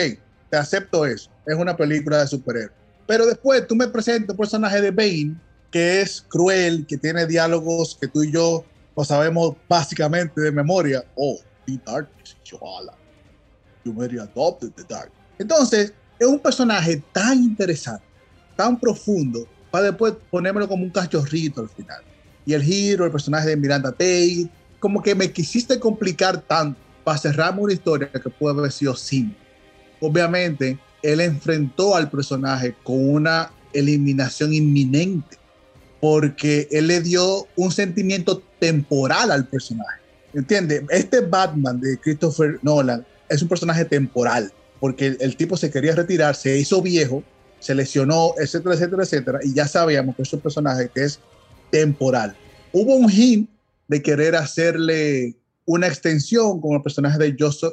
[0.50, 1.30] te acepto eso.
[1.46, 2.83] Es una película de superhéroes.
[3.06, 5.36] Pero después tú me presentas un personaje de Bane
[5.70, 8.64] que es cruel, que tiene diálogos que tú y yo
[8.96, 11.04] no sabemos básicamente de memoria.
[11.16, 12.94] Oh, the darkness, Joala.
[13.84, 15.10] You very adopted the dark.
[15.38, 18.04] Entonces, es un personaje tan interesante,
[18.56, 22.02] tan profundo, para después ponérmelo como un cachorrito al final.
[22.46, 27.18] Y el giro, el personaje de Miranda Tate, como que me quisiste complicar tanto para
[27.18, 29.36] cerrarme una historia que puede haber sido simple.
[30.00, 35.36] Obviamente, él enfrentó al personaje con una eliminación inminente,
[36.00, 40.00] porque él le dio un sentimiento temporal al personaje.
[40.32, 40.84] ¿Entiende?
[40.88, 46.36] Este Batman de Christopher Nolan es un personaje temporal, porque el, tipo se quería retirar,
[46.36, 47.22] se hizo viejo,
[47.60, 51.20] se lesionó, etcétera, etcétera, etcétera, y ya sabíamos que es un personaje que es
[51.70, 52.34] temporal.
[52.72, 53.50] Hubo un hint
[53.88, 55.36] de querer hacerle
[55.66, 57.72] una extensión con el personaje de Joseph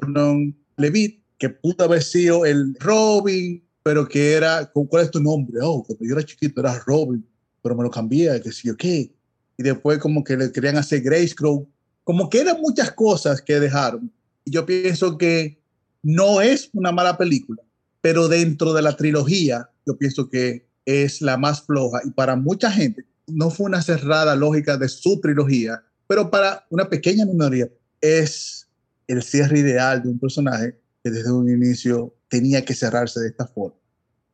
[0.75, 2.03] Levitt, que pudo haber
[2.45, 5.57] el Robin, pero que era, ¿cuál es tu nombre?
[5.63, 7.27] Oh, cuando yo era chiquito era Robin,
[7.63, 8.83] pero me lo cambié, que sí, ok.
[8.83, 11.67] Y después como que le querían hacer Grace Crow,
[12.03, 14.11] como que eran muchas cosas que dejaron.
[14.45, 15.59] Y yo pienso que
[16.03, 17.63] no es una mala película,
[18.01, 22.01] pero dentro de la trilogía, yo pienso que es la más floja.
[22.05, 26.87] Y para mucha gente, no fue una cerrada lógica de su trilogía, pero para una
[26.87, 27.67] pequeña minoría
[27.99, 28.67] es
[29.07, 33.47] el cierre ideal de un personaje que desde un inicio tenía que cerrarse de esta
[33.47, 33.75] forma.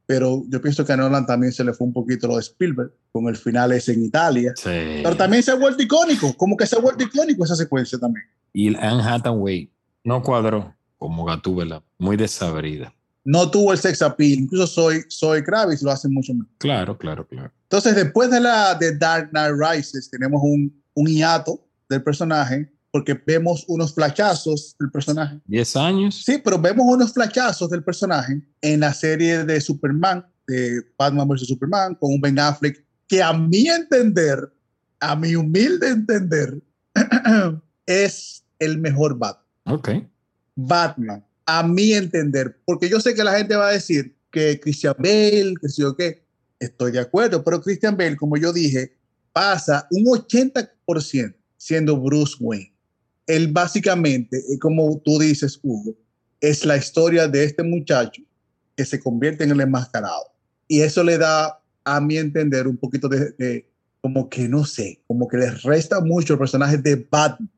[0.06, 2.94] Pero yo pienso que a Nolan también se le fue un poquito lo de Spielberg,
[3.12, 4.54] con el final ese en Italia.
[4.56, 5.02] Sí.
[5.04, 8.26] Pero también se ha vuelto icónico, como que se ha vuelto icónico esa secuencia también.
[8.54, 9.70] Y Anne Hathaway
[10.06, 12.94] no cuadró como Gatúbela, muy desabrida.
[13.26, 16.50] No tuvo el sex appeal, incluso soy, soy Kravitz lo hace mucho mejor.
[16.60, 17.52] Claro, claro, claro.
[17.64, 23.14] Entonces, después de la de Dark Knight Rises, tenemos un, un hiato del personaje porque
[23.26, 25.40] vemos unos flachazos del personaje.
[25.48, 26.24] ¿10 años?
[26.26, 31.48] Sí, pero vemos unos flachazos del personaje en la serie de Superman, de Batman vs.
[31.48, 34.52] Superman, con un Ben Affleck, que a mi entender
[35.00, 36.60] a mi humilde entender,
[37.86, 39.46] es el mejor Batman.
[39.66, 39.90] Ok.
[40.56, 44.96] Batman, a mi entender, porque yo sé que la gente va a decir que Christian
[44.98, 46.26] Bale, que sí o qué,
[46.60, 48.98] estoy de acuerdo, pero Christian Bale, como yo dije,
[49.32, 52.74] pasa un 80% siendo Bruce Wayne.
[53.28, 55.96] Él básicamente, eh, como tú dices, Hugo,
[56.42, 58.22] es la historia de este muchacho
[58.76, 60.32] que se convierte en el enmascarado.
[60.68, 63.70] Y eso le da, a mi entender, un poquito de, de
[64.02, 67.50] como que no sé, como que le resta mucho el personaje de Batman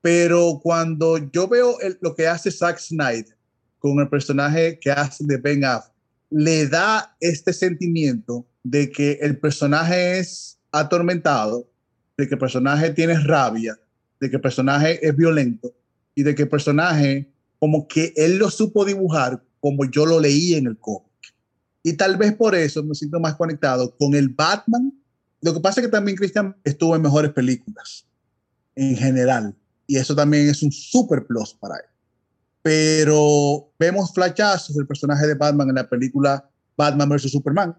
[0.00, 3.36] pero cuando yo veo lo que hace Zack Snyder
[3.78, 5.94] con el personaje que hace de Ben Affleck,
[6.30, 11.68] le da este sentimiento de que el personaje es atormentado,
[12.16, 13.78] de que el personaje tiene rabia,
[14.20, 15.72] de que personaje es violento
[16.14, 20.66] y de que personaje como que él lo supo dibujar como yo lo leí en
[20.66, 21.08] el cómic.
[21.82, 24.92] Y tal vez por eso me siento más conectado con el Batman.
[25.40, 28.06] Lo que pasa es que también Christian estuvo en mejores películas
[28.74, 29.54] en general
[29.86, 31.86] y eso también es un super plus para él.
[32.62, 37.30] Pero vemos flashazos del personaje de Batman en la película Batman vs.
[37.30, 37.76] Superman,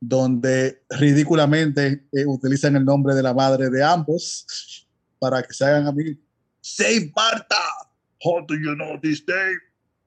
[0.00, 4.46] donde ridículamente eh, utilizan el nombre de la madre de ambos
[5.22, 6.16] para que se hagan amigos.
[6.60, 7.54] Save Marta.
[8.24, 9.60] How do you know this name?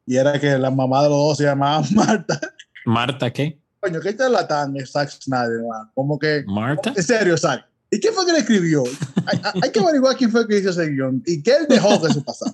[0.06, 2.38] Y era que la mamá de los dos se llamaba Marta.
[2.86, 3.58] ¿Marta qué?
[3.80, 5.62] Coño, ¿qué tal la tan Zack Snyder?
[5.70, 5.90] Man?
[5.96, 6.44] Como que.
[6.46, 6.92] ¿Marta?
[6.94, 7.66] En serio, Zack.
[7.90, 8.84] ¿Y quién fue que le escribió?
[9.26, 12.08] hay, hay, que averiguar quién fue que hizo ese guion y qué él dejó que
[12.10, 12.54] eso pasara.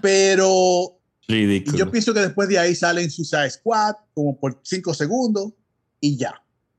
[0.00, 1.76] Pero Ridículo.
[1.76, 5.52] yo pienso que después de ahí sale en Suicide Squad como por cinco segundos
[6.00, 6.32] y ya.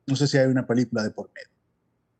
[0.07, 1.50] No sé si hay una película de por medio.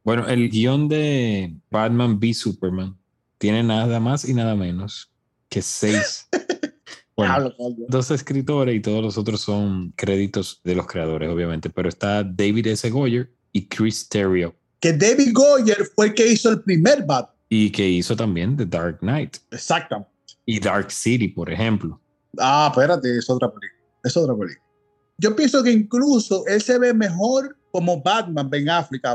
[0.03, 2.97] Bueno, el guion de Batman v Superman
[3.37, 5.11] tiene nada más y nada menos
[5.49, 6.27] que seis.
[7.13, 7.53] Bueno,
[7.87, 12.67] dos escritores y todos los otros son créditos de los creadores, obviamente, pero está David
[12.67, 12.89] S.
[12.89, 14.55] Goyer y Chris Terrio.
[14.79, 17.35] Que David Goyer fue el que hizo el primer Batman.
[17.49, 19.37] Y que hizo también The Dark Knight.
[19.51, 20.09] Exactamente.
[20.45, 21.99] Y Dark City, por ejemplo.
[22.39, 23.81] Ah, espérate, es otra película.
[24.03, 24.65] Es otra película.
[25.17, 29.05] Yo pienso que incluso él se ve mejor como Batman, Ben Affleck,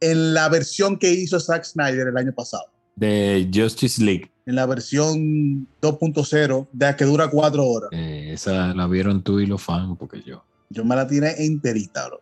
[0.00, 2.64] en la versión que hizo Zack Snyder el año pasado.
[2.96, 4.30] De Justice League.
[4.46, 7.90] En la versión 2.0, de la que dura cuatro horas.
[7.92, 10.44] Eh, esa la vieron tú y los fans, porque yo.
[10.70, 12.20] Yo me la tiré enterita, bro.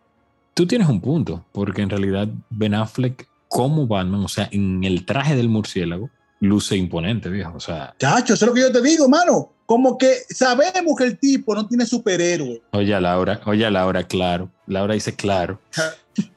[0.53, 5.05] Tú tienes un punto, porque en realidad Ben Affleck como Batman, o sea, en el
[5.05, 6.09] traje del murciélago,
[6.39, 7.53] luce imponente, viejo.
[7.55, 7.95] O sea.
[7.97, 9.53] Chacho, eso es lo que yo te digo, mano.
[9.67, 12.61] Como que sabemos que el tipo no tiene superhéroe.
[12.71, 14.49] Oye, Laura, oye, Laura, claro.
[14.65, 15.59] Laura dice claro.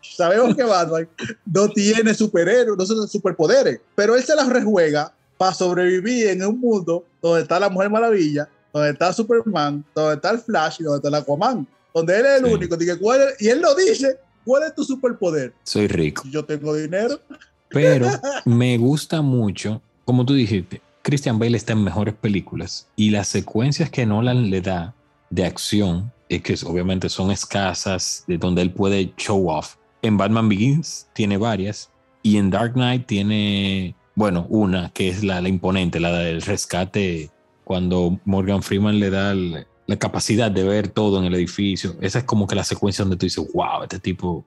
[0.01, 1.09] sabemos que Batman
[1.47, 6.61] no tiene superhéroes, no son superpoderes, pero él se las rejuega para sobrevivir en un
[6.61, 10.97] mundo donde está la Mujer Maravilla, donde está Superman, donde está el Flash y donde
[10.99, 12.53] está el Aquaman, donde él es el sí.
[12.53, 12.77] único.
[12.77, 13.41] Dice, ¿cuál es?
[13.41, 15.55] Y él lo dice, ¿cuál es tu superpoder?
[15.63, 16.25] Soy rico.
[16.29, 17.21] Yo tengo dinero.
[17.69, 18.09] Pero
[18.45, 23.91] me gusta mucho, como tú dijiste, Christian Bale está en mejores películas y las secuencias
[23.91, 24.95] que Nolan le da
[25.31, 29.77] de acción, es que obviamente son escasas, de donde él puede show off.
[30.03, 31.91] En Batman Begins tiene varias
[32.23, 37.31] y en Dark Knight tiene, bueno, una que es la, la imponente, la del rescate,
[37.65, 41.97] cuando Morgan Freeman le da la capacidad de ver todo en el edificio.
[42.01, 44.45] Esa es como que la secuencia donde tú dices, wow, este tipo...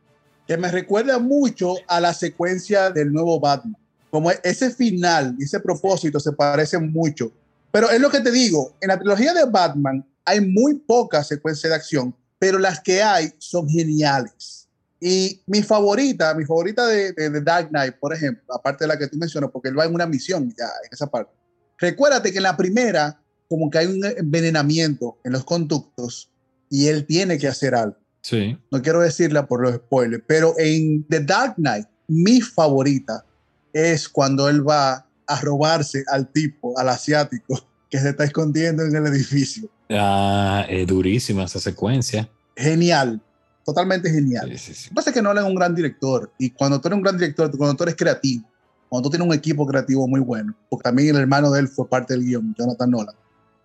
[0.48, 3.78] Que me recuerda mucho a la secuencia del nuevo Batman
[4.14, 7.32] como ese final y ese propósito se parecen mucho.
[7.72, 11.72] Pero es lo que te digo, en la trilogía de Batman hay muy pocas secuencias
[11.72, 14.70] de acción, pero las que hay son geniales.
[15.02, 19.00] Y mi favorita, mi favorita de, de, de, Dark Knight, por ejemplo, aparte de la
[19.00, 21.34] que tú mencionas, porque él va en una misión ya en esa parte.
[21.80, 26.30] Recuérdate que en la primera, como que hay un envenenamiento en los conductos
[26.70, 27.98] y él tiene que hacer algo.
[28.22, 28.56] Sí.
[28.70, 33.26] No quiero decirla por los spoilers, pero en The Dark Knight, mi favorita
[33.74, 37.60] es cuando él va a robarse al tipo, al asiático,
[37.90, 39.70] que se está escondiendo en el edificio.
[39.90, 42.30] Ah, es durísima esa secuencia.
[42.56, 43.22] Genial,
[43.66, 44.50] totalmente genial.
[44.52, 44.84] Sí, sí, sí.
[44.86, 47.04] Lo que pasa es que Nolan es un gran director y cuando tú eres un
[47.04, 48.48] gran director, cuando tú eres creativo,
[48.90, 51.88] cuando tú tienes un equipo creativo muy bueno, porque también el hermano de él fue
[51.88, 53.16] parte del guion, Jonathan Nolan,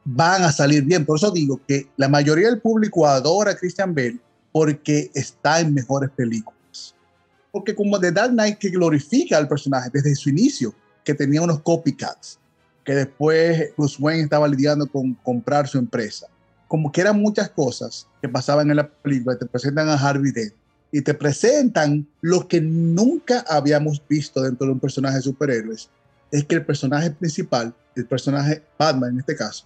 [0.05, 1.05] van a salir bien.
[1.05, 4.21] Por eso digo que la mayoría del público adora a Christian Bale
[4.53, 6.58] porque está en mejores películas
[7.53, 10.75] porque como The Dark Knight que glorifica al personaje desde su inicio,
[11.05, 12.39] que tenía unos copycats,
[12.85, 16.27] que después Bruce Wayne estaba lidiando con comprar su empresa.
[16.67, 20.55] Como que eran muchas cosas que pasaban en la película, te presentan a Harvey Dent
[20.91, 25.91] y te presentan lo que nunca habíamos visto dentro de un personaje de superhéroes,
[26.31, 29.65] es que el personaje principal, el personaje Batman en este caso,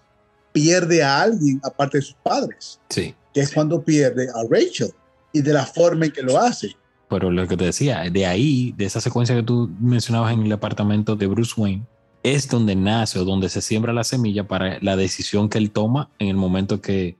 [0.53, 2.81] pierde a alguien aparte de sus padres.
[2.89, 3.15] Sí.
[3.33, 3.55] Que es sí.
[3.55, 4.93] cuando pierde a Rachel
[5.33, 6.77] y de la forma en que lo hace
[7.13, 10.53] pero lo que te decía, de ahí, de esa secuencia que tú mencionabas en el
[10.53, 11.85] apartamento de Bruce Wayne,
[12.23, 16.09] es donde nace o donde se siembra la semilla para la decisión que él toma
[16.19, 17.19] en el momento que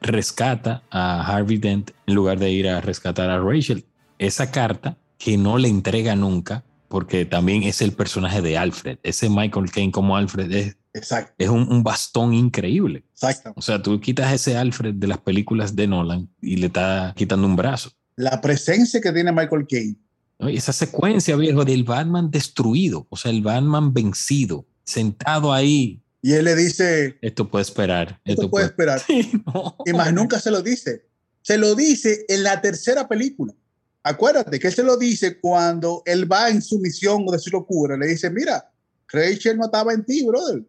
[0.00, 3.84] rescata a Harvey Dent en lugar de ir a rescatar a Rachel.
[4.18, 8.98] Esa carta que no le entrega nunca, porque también es el personaje de Alfred.
[9.04, 11.32] Ese Michael Caine como Alfred es, Exacto.
[11.38, 13.04] es un, un bastón increíble.
[13.12, 13.52] Exacto.
[13.54, 17.46] O sea, tú quitas ese Alfred de las películas de Nolan y le está quitando
[17.46, 17.92] un brazo.
[18.18, 19.96] La presencia que tiene Michael Caine.
[20.40, 26.02] esa secuencia, viejo, del Batman destruido, o sea, el Batman vencido, sentado ahí.
[26.20, 28.20] Y él le dice, Esto puede esperar.
[28.24, 29.00] esto puede esperar.
[29.06, 29.76] Sí, no.
[29.86, 31.06] Y más nunca se lo dice.
[31.42, 33.54] Se lo dice en la tercera película.
[34.02, 37.50] Acuérdate que él se lo dice cuando él va en su misión o de su
[37.50, 37.96] locura.
[37.96, 38.68] Le dice, mira,
[39.12, 40.64] Rachel no estaba en ti, brother.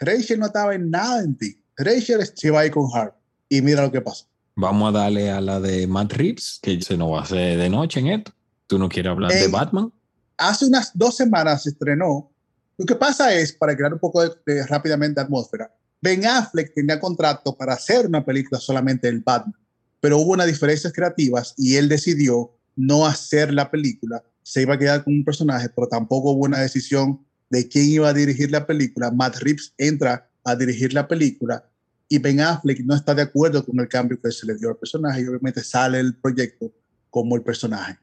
[0.00, 1.62] Rachel no estaba en nada en ti.
[1.76, 3.14] Rachel se va a ir con Hart.
[3.48, 4.26] Y mira lo que pasa.
[4.54, 7.70] Vamos a darle a la de Matt Reeves, que se nos va a hacer de
[7.70, 8.32] noche en esto.
[8.66, 9.48] ¿Tú no quieres hablar de.
[9.48, 9.92] Batman?
[10.36, 12.30] Hace unas dos semanas se estrenó.
[12.76, 15.70] Lo que pasa es, para crear un poco de, de rápidamente atmósfera,
[16.00, 19.54] Ben Affleck tenía contrato para hacer una película solamente del Batman,
[20.00, 24.22] pero hubo unas diferencias creativas y él decidió no hacer la película.
[24.42, 28.08] Se iba a quedar con un personaje, pero tampoco hubo una decisión de quién iba
[28.08, 29.10] a dirigir la película.
[29.10, 31.69] Matt Reeves entra a dirigir la película
[32.12, 34.76] y Ben Affleck no está de acuerdo con el cambio que se le dio al
[34.76, 36.74] personaje y obviamente sale el proyecto
[37.08, 37.96] como el personaje.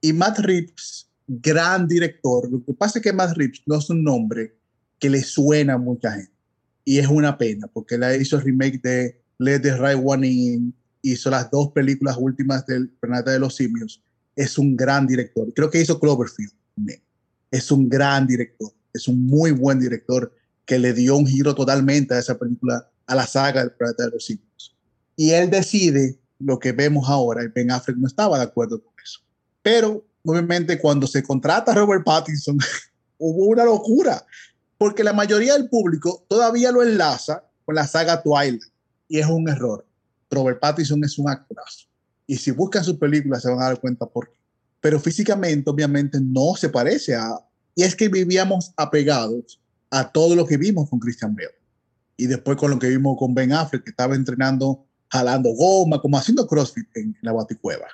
[0.00, 4.02] Y Matt Reeves, gran director, lo que pasa es que Matt Reeves no es un
[4.02, 4.56] nombre
[4.98, 6.32] que le suena a mucha gente.
[6.86, 10.74] Y es una pena, porque él hizo el remake de Let the Right One In,
[11.02, 14.02] hizo las dos películas últimas del Planeta de los Simios.
[14.34, 15.52] Es un gran director.
[15.54, 17.02] Creo que hizo Cloverfield también.
[17.50, 18.72] Es un gran director.
[18.94, 20.32] Es un muy buen director
[20.64, 24.10] que le dio un giro totalmente a esa película, a la saga del Planeta de
[24.10, 24.76] los Simios.
[25.16, 27.42] Y él decide lo que vemos ahora.
[27.42, 29.20] y Ben Affleck no estaba de acuerdo con eso.
[29.62, 32.58] Pero obviamente cuando se contrata a Robert Pattinson,
[33.18, 34.24] hubo una locura,
[34.76, 38.62] porque la mayoría del público todavía lo enlaza con la saga Twilight,
[39.08, 39.84] y es un error.
[40.30, 41.86] Robert Pattinson es un actorazo.
[42.26, 44.38] Y si buscan sus películas se van a dar cuenta por qué.
[44.80, 47.38] Pero físicamente, obviamente, no se parece a...
[47.74, 51.58] Y es que vivíamos apegados a todo lo que vimos con Christian Bale.
[52.18, 56.18] Y después con lo que vimos con Ben Affleck, que estaba entrenando, jalando goma, como
[56.18, 57.86] haciendo CrossFit en la Baticueva.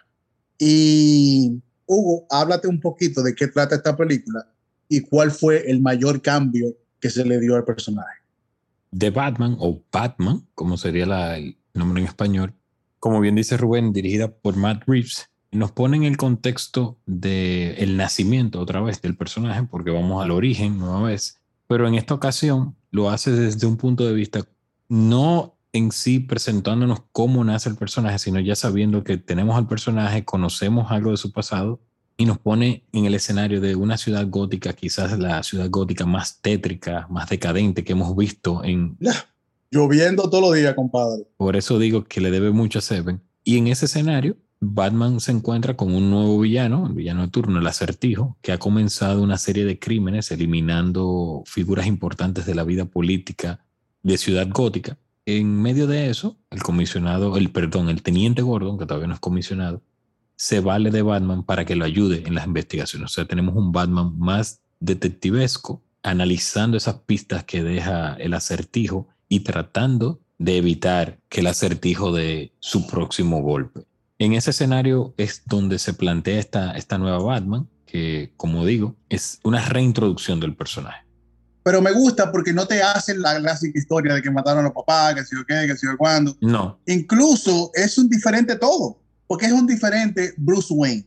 [0.58, 4.48] Y Hugo, háblate un poquito de qué trata esta película
[4.88, 8.18] y cuál fue el mayor cambio que se le dio al personaje.
[8.96, 12.54] The Batman o Batman, como sería la- el nombre en español,
[12.98, 17.96] como bien dice Rubén, dirigida por Matt Reeves, nos pone en el contexto del el
[17.96, 22.74] nacimiento otra vez del personaje, porque vamos al origen nueva vez, pero en esta ocasión
[22.94, 24.46] lo hace desde un punto de vista
[24.88, 30.24] no en sí presentándonos cómo nace el personaje, sino ya sabiendo que tenemos al personaje,
[30.24, 31.80] conocemos algo de su pasado
[32.16, 36.40] y nos pone en el escenario de una ciudad gótica, quizás la ciudad gótica más
[36.40, 38.96] tétrica, más decadente que hemos visto en...
[39.72, 41.24] Lloviendo todos los días, compadre.
[41.36, 43.20] Por eso digo que le debe mucho a Seven.
[43.42, 47.66] Y en ese escenario, Batman se encuentra con un nuevo villano, el villano turno, el
[47.66, 53.64] acertijo, que ha comenzado una serie de crímenes eliminando figuras importantes de la vida política
[54.02, 54.96] de Ciudad Gótica.
[55.26, 59.20] En medio de eso, el comisionado, el perdón, el teniente Gordon, que todavía no es
[59.20, 59.82] comisionado,
[60.36, 63.10] se vale de Batman para que lo ayude en las investigaciones.
[63.10, 69.40] O sea, tenemos un Batman más detectivesco, analizando esas pistas que deja el acertijo y
[69.40, 73.86] tratando de evitar que el acertijo de su próximo golpe.
[74.18, 79.40] En ese escenario es donde se plantea esta, esta nueva Batman, que como digo, es
[79.42, 81.04] una reintroducción del personaje.
[81.64, 84.72] Pero me gusta porque no te hacen la clásica historia de que mataron a los
[84.72, 86.36] papás, que si o qué, que si o cuándo.
[86.40, 91.06] No, Incluso es un diferente todo, porque es un diferente Bruce Wayne.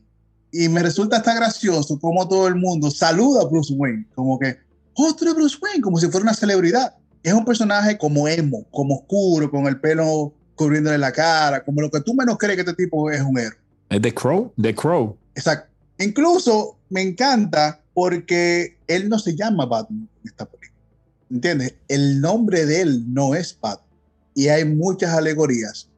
[0.52, 4.58] Y me resulta hasta gracioso como todo el mundo saluda a Bruce Wayne, como que
[4.96, 6.96] otro Bruce Wayne, como si fuera una celebridad.
[7.24, 11.90] Es un personaje como emo, como oscuro, con el pelo cubriéndole la cara, como lo
[11.90, 13.58] que tú menos crees que este tipo es un héroe.
[13.90, 15.16] es The Crow, The Crow.
[15.36, 15.70] Exacto.
[16.00, 20.82] Incluso me encanta porque él no se llama Batman en esta película.
[21.30, 21.76] ¿Entiendes?
[21.88, 23.88] El nombre de él no es Batman.
[24.34, 25.90] Y hay muchas alegorías.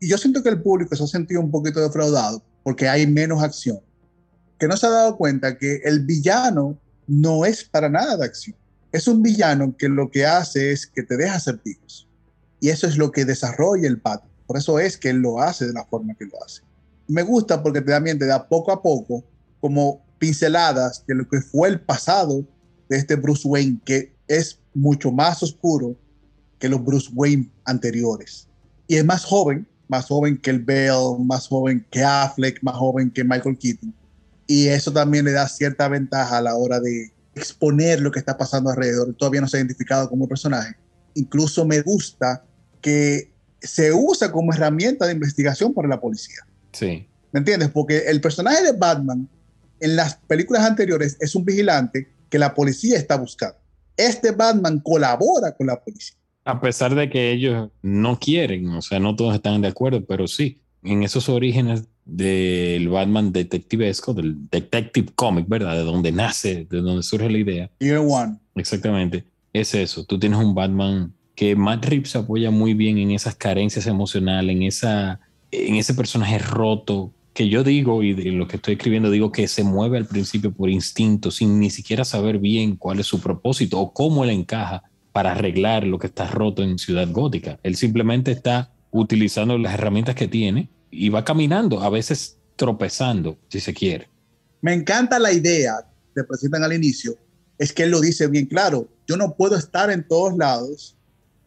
[0.00, 3.42] Y yo siento que el público se ha sentido un poquito defraudado porque hay menos
[3.42, 3.80] acción.
[4.58, 8.56] Que no se ha dado cuenta que el villano no es para nada de acción.
[8.90, 12.07] Es un villano que lo que hace es que te deja acertijos.
[12.60, 14.30] Y eso es lo que desarrolla el Batman.
[14.46, 16.62] Por eso es que él lo hace de la forma que lo hace.
[17.06, 19.24] Me gusta porque también te da poco a poco
[19.60, 22.44] como pinceladas de lo que fue el pasado
[22.88, 25.96] de este Bruce Wayne, que es mucho más oscuro
[26.58, 28.48] que los Bruce Wayne anteriores.
[28.86, 33.10] Y es más joven, más joven que el Bell, más joven que Affleck, más joven
[33.10, 33.94] que Michael Keaton.
[34.46, 38.36] Y eso también le da cierta ventaja a la hora de exponer lo que está
[38.36, 39.14] pasando alrededor.
[39.14, 40.74] Todavía no se ha identificado como personaje.
[41.14, 42.44] Incluso me gusta
[42.80, 46.46] que se usa como herramienta de investigación para la policía.
[46.72, 47.06] Sí.
[47.32, 47.70] ¿Me entiendes?
[47.70, 49.28] Porque el personaje de Batman
[49.80, 53.56] en las películas anteriores es un vigilante que la policía está buscando.
[53.96, 56.16] Este Batman colabora con la policía.
[56.44, 60.26] A pesar de que ellos no quieren, o sea, no todos están de acuerdo, pero
[60.26, 65.74] sí, en esos orígenes del Batman detectivesco, del detective comic, ¿verdad?
[65.74, 67.70] De donde nace, de donde surge la idea.
[67.80, 68.38] Year One.
[68.54, 69.24] Exactamente.
[69.52, 70.04] Es eso.
[70.04, 74.64] Tú tienes un Batman que Matt Reeves apoya muy bien en esas carencias emocionales, en,
[74.64, 75.20] esa,
[75.52, 79.46] en ese personaje roto que yo digo y de lo que estoy escribiendo digo que
[79.46, 83.78] se mueve al principio por instinto sin ni siquiera saber bien cuál es su propósito
[83.78, 84.82] o cómo él encaja
[85.12, 87.60] para arreglar lo que está roto en Ciudad Gótica.
[87.62, 93.60] Él simplemente está utilizando las herramientas que tiene y va caminando, a veces tropezando, si
[93.60, 94.08] se quiere.
[94.60, 95.86] Me encanta la idea
[96.16, 97.14] que presentan al inicio,
[97.58, 100.97] es que él lo dice bien claro, yo no puedo estar en todos lados,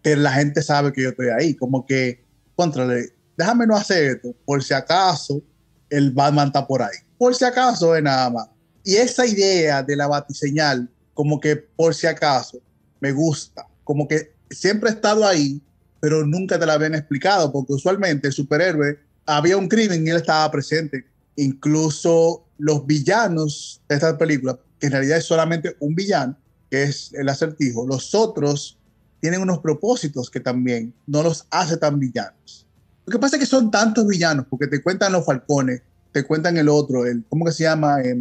[0.02, 2.24] pero la gente sabe que yo estoy ahí, como que,
[2.56, 5.41] contrale, déjame no hacer esto, por si acaso
[5.89, 8.47] el Batman está por ahí, por si acaso es nada más.
[8.84, 12.60] Y esa idea de la batiseñal, como que por si acaso,
[12.99, 15.62] me gusta, como que siempre ha estado ahí,
[15.99, 20.18] pero nunca te la habían explicado, porque usualmente el superhéroe había un crimen y él
[20.18, 21.06] estaba presente.
[21.36, 26.36] Incluso los villanos de esta película, que en realidad es solamente un villano,
[26.70, 28.80] que es el acertijo, los otros
[29.22, 32.67] tienen unos propósitos que también no los hace tan villanos.
[33.05, 36.57] Lo que pasa es que son tantos villanos, porque te cuentan los falcones, te cuentan
[36.57, 38.01] el otro, el, ¿cómo que se llama?
[38.01, 38.15] Eh,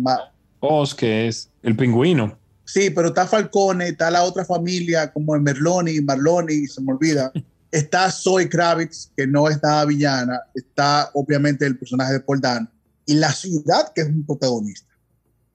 [0.61, 2.38] Oz, que es el pingüino.
[2.64, 7.32] Sí, pero está Falcone, está la otra familia como el Merloni, Marloni, se me olvida.
[7.72, 10.40] Está Zoe Kravitz, que no es nada villana.
[10.57, 12.68] Está obviamente el personaje de Paul Dano.
[13.07, 14.88] Y la ciudad, que es un protagonista.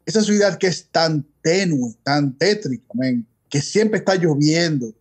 [0.06, 2.86] Esa ciudad que es tan tenue, tan tétrica,
[3.50, 4.94] que siempre está lloviendo.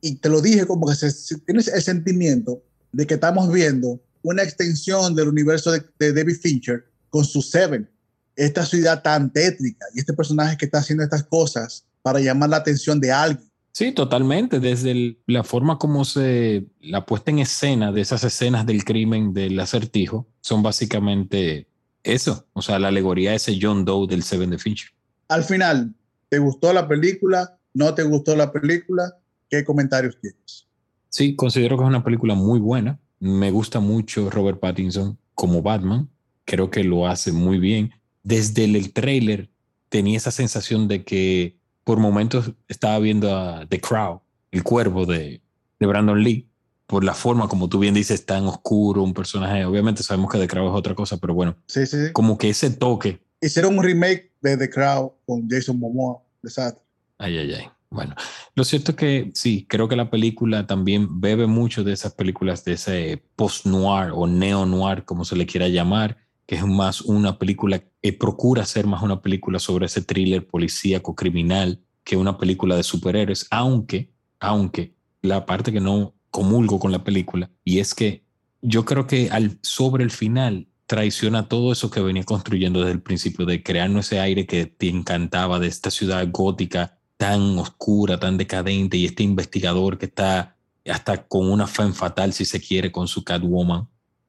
[0.00, 4.42] Y te lo dije como que se, tienes el sentimiento de que estamos viendo una
[4.42, 7.88] extensión del universo de, de David Fincher con su Seven.
[8.36, 12.56] Esta ciudad tan tétrica y este personaje que está haciendo estas cosas para llamar la
[12.56, 14.60] atención de alguien Sí, totalmente.
[14.60, 19.58] Desde la forma como se la puesta en escena de esas escenas del crimen del
[19.60, 21.68] acertijo son básicamente
[22.02, 22.46] eso.
[22.52, 24.90] O sea, la alegoría ese John Doe del Seven de Fincher.
[25.28, 25.94] Al final,
[26.28, 27.56] ¿te gustó la película?
[27.72, 29.16] ¿No te gustó la película?
[29.50, 30.68] ¿Qué comentarios tienes?
[31.08, 33.00] Sí, considero que es una película muy buena.
[33.18, 36.08] Me gusta mucho Robert Pattinson como Batman.
[36.44, 37.92] Creo que lo hace muy bien.
[38.22, 39.50] Desde el, el tráiler
[39.88, 44.22] tenía esa sensación de que por momentos estaba viendo a The Crow,
[44.52, 45.42] el cuervo de,
[45.80, 46.48] de Brandon Lee,
[46.86, 49.64] por la forma, como tú bien dices, tan oscuro, un personaje.
[49.64, 52.12] Obviamente sabemos que The Crow es otra cosa, pero bueno, sí, sí, sí.
[52.12, 53.20] como que ese toque.
[53.40, 56.82] Hicieron un remake de The Crow con Jason Momoa, exacto.
[57.18, 57.64] Ay, ay, ay.
[57.92, 58.14] Bueno,
[58.54, 62.64] lo cierto es que sí, creo que la película también bebe mucho de esas películas
[62.64, 66.16] de ese post-noir o neo-noir, como se le quiera llamar,
[66.46, 71.16] que es más una película que procura ser más una película sobre ese thriller policíaco
[71.16, 77.02] criminal que una película de superhéroes, aunque, aunque la parte que no comulgo con la
[77.02, 78.24] película, y es que
[78.62, 83.02] yo creo que al, sobre el final traiciona todo eso que venía construyendo desde el
[83.02, 88.38] principio, de crearnos ese aire que te encantaba de esta ciudad gótica tan oscura, tan
[88.38, 90.56] decadente, y este investigador que está
[90.86, 93.86] hasta con una fe fatal, si se quiere, con su Catwoman.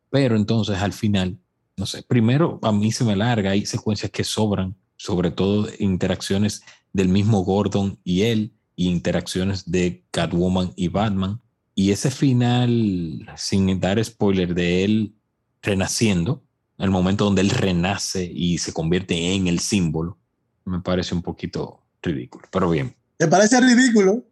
[0.10, 1.40] Pero entonces al final
[1.82, 6.62] no sé, primero a mí se me larga, hay secuencias que sobran, sobre todo interacciones
[6.94, 11.42] del mismo Gordon y él, y interacciones de Catwoman y Batman.
[11.74, 15.16] Y ese final, sin dar spoiler, de él
[15.64, 16.44] renaciendo,
[16.78, 20.20] el momento donde él renace y se convierte en el símbolo,
[20.66, 22.96] me parece un poquito ridículo, pero bien.
[23.18, 24.24] ¿Te parece ridículo?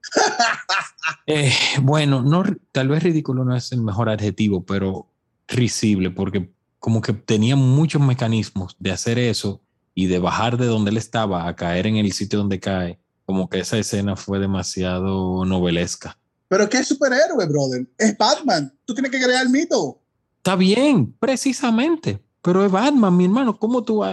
[1.27, 5.07] eh, bueno, no, tal vez ridículo no es el mejor adjetivo, pero
[5.47, 9.61] risible, porque como que tenía muchos mecanismos de hacer eso
[9.93, 13.49] y de bajar de donde él estaba a caer en el sitio donde cae, como
[13.49, 16.17] que esa escena fue demasiado novelesca.
[16.47, 17.87] Pero ¿qué superhéroe, brother?
[17.97, 18.73] Es Batman.
[18.85, 20.01] Tú tienes que crear el mito.
[20.37, 22.23] Está bien, precisamente.
[22.41, 23.59] Pero es Batman, mi hermano.
[23.59, 24.03] ¿Cómo tú...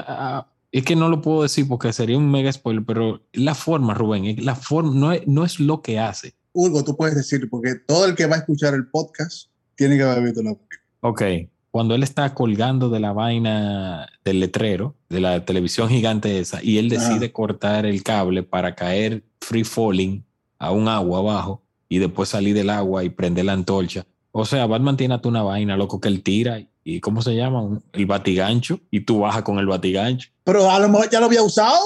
[0.79, 4.45] es que no lo puedo decir porque sería un mega spoiler, pero la forma, Rubén,
[4.45, 6.35] la forma no es, no es lo que hace.
[6.53, 10.03] Hugo, tú puedes decir, porque todo el que va a escuchar el podcast tiene que
[10.03, 10.81] haber visto la película.
[11.01, 11.23] Ok,
[11.71, 16.79] cuando él está colgando de la vaina del letrero, de la televisión gigante esa, y
[16.79, 20.25] él decide cortar el cable para caer free falling
[20.59, 24.07] a un agua abajo y después salir del agua y prender la antorcha.
[24.33, 26.69] O sea, Batman tiene hasta una vaina, loco, que él tira y
[27.01, 27.81] ¿cómo se llama?
[27.93, 30.31] El batigancho y tú bajas con el batigancho.
[30.45, 31.79] Pero a lo mejor ya lo había usado.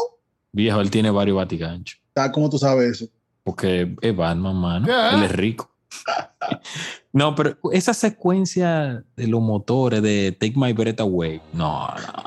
[0.53, 2.01] Viejo, él tiene varios batiganchos.
[2.33, 3.11] ¿Cómo tú sabes eso?
[3.43, 4.87] Porque es Batman, mano.
[4.87, 5.71] Él es rico.
[7.13, 12.25] no, pero esa secuencia de los motores de Take My Breath Away, no, no,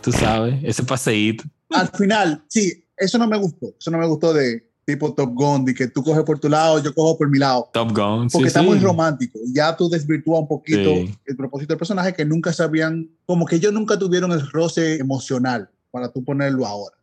[0.00, 1.44] tú sabes, ese paseíto.
[1.70, 3.66] Al final, sí, eso no me gustó.
[3.78, 6.80] Eso no me gustó de tipo Top Gun, de que tú coges por tu lado,
[6.80, 7.68] yo cojo por mi lado.
[7.72, 9.38] Top Gun, Porque está muy romántico.
[9.52, 10.90] Ya tú desvirtúas un poquito
[11.26, 15.68] el propósito del personaje que nunca sabían, como que ellos nunca tuvieron el roce emocional
[15.90, 16.96] para tú ponerlo ahora.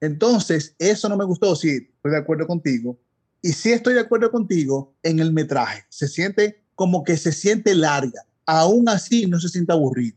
[0.00, 1.54] Entonces, eso no me gustó.
[1.54, 2.98] Sí, estoy de acuerdo contigo
[3.40, 5.84] y sí estoy de acuerdo contigo en el metraje.
[5.88, 8.24] Se siente como que se siente larga.
[8.44, 10.16] Aún así no se siente aburrida.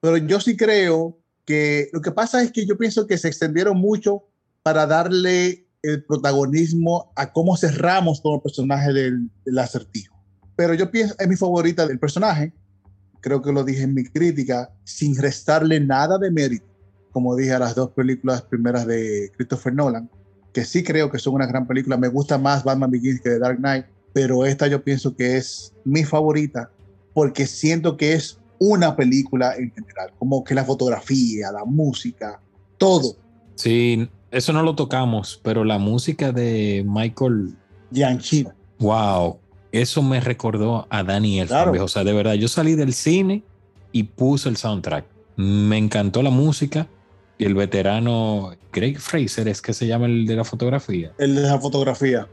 [0.00, 3.76] Pero yo sí creo que lo que pasa es que yo pienso que se extendieron
[3.76, 4.24] mucho
[4.62, 10.16] para darle el protagonismo a cómo cerramos todo el personaje del, acertijo.
[10.56, 12.52] Pero yo pienso, es mi favorita del personaje.
[13.20, 16.66] Creo que lo dije en mi crítica, sin restarle nada de mérito,
[17.12, 20.08] como dije a las dos películas primeras de Christopher Nolan
[20.52, 21.96] que sí creo que son una gran película.
[21.96, 25.72] Me gusta más Batman Begins que The Dark Knight, pero esta yo pienso que es
[25.84, 26.70] mi favorita
[27.12, 32.40] porque siento que es una película en general, como que la fotografía, la música,
[32.78, 33.16] todo.
[33.54, 37.54] Sí, eso no lo tocamos, pero la música de Michael
[37.90, 38.52] Gianchino.
[38.78, 39.38] Wow,
[39.72, 41.48] eso me recordó a Daniel.
[41.80, 43.42] O sea, de verdad, yo salí del cine
[43.92, 45.04] y puse el soundtrack.
[45.36, 46.86] Me encantó la música
[47.44, 51.12] el veterano Craig Fraser es que se llama el de la fotografía.
[51.18, 52.28] El de la fotografía.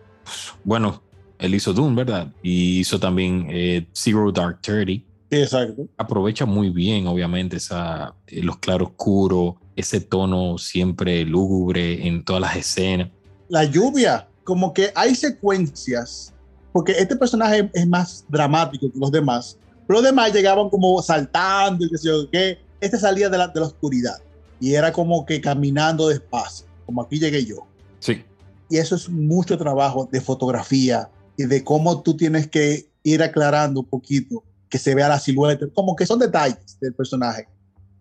[0.64, 1.02] Bueno,
[1.40, 2.28] él hizo Dune, ¿verdad?
[2.44, 5.06] Y hizo también eh, Zero Dark Thirty.
[5.30, 5.88] exacto.
[5.98, 12.56] Aprovecha muy bien, obviamente, esa, eh, los claroscuros, ese tono siempre lúgubre en todas las
[12.58, 13.10] escenas.
[13.48, 16.34] La lluvia, como que hay secuencias,
[16.74, 21.86] porque este personaje es más dramático que los demás, pero los demás llegaban como saltando
[21.86, 22.60] y qué sé yo qué.
[22.82, 24.18] Este salía de la, de la oscuridad
[24.60, 27.68] y era como que caminando despacio, como aquí llegué yo.
[28.00, 28.24] Sí.
[28.70, 33.82] Y eso es mucho trabajo de fotografía y de cómo tú tienes que ir aclarando
[33.82, 37.48] un poquito, que se vea la silueta, como que son detalles del personaje.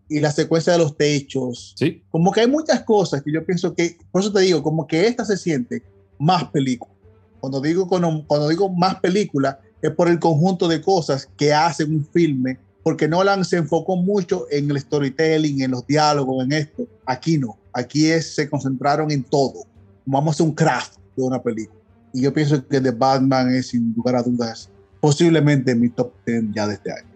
[0.09, 1.74] Y la secuencia de los techos.
[1.76, 2.02] Sí.
[2.11, 5.07] Como que hay muchas cosas que yo pienso que, por eso te digo, como que
[5.07, 5.82] esta se siente
[6.18, 6.92] más película.
[7.40, 11.84] Cuando digo, cuando, cuando digo más película, es por el conjunto de cosas que hace
[11.84, 16.86] un filme porque Nolan se enfocó mucho en el storytelling, en los diálogos, en esto.
[17.04, 19.64] Aquí no, aquí es, se concentraron en todo.
[20.04, 21.80] Vamos a hacer un craft de una película.
[22.12, 26.44] Y yo pienso que The Batman es, sin lugar a dudas, posiblemente mi top 10
[26.54, 27.09] ya de este año.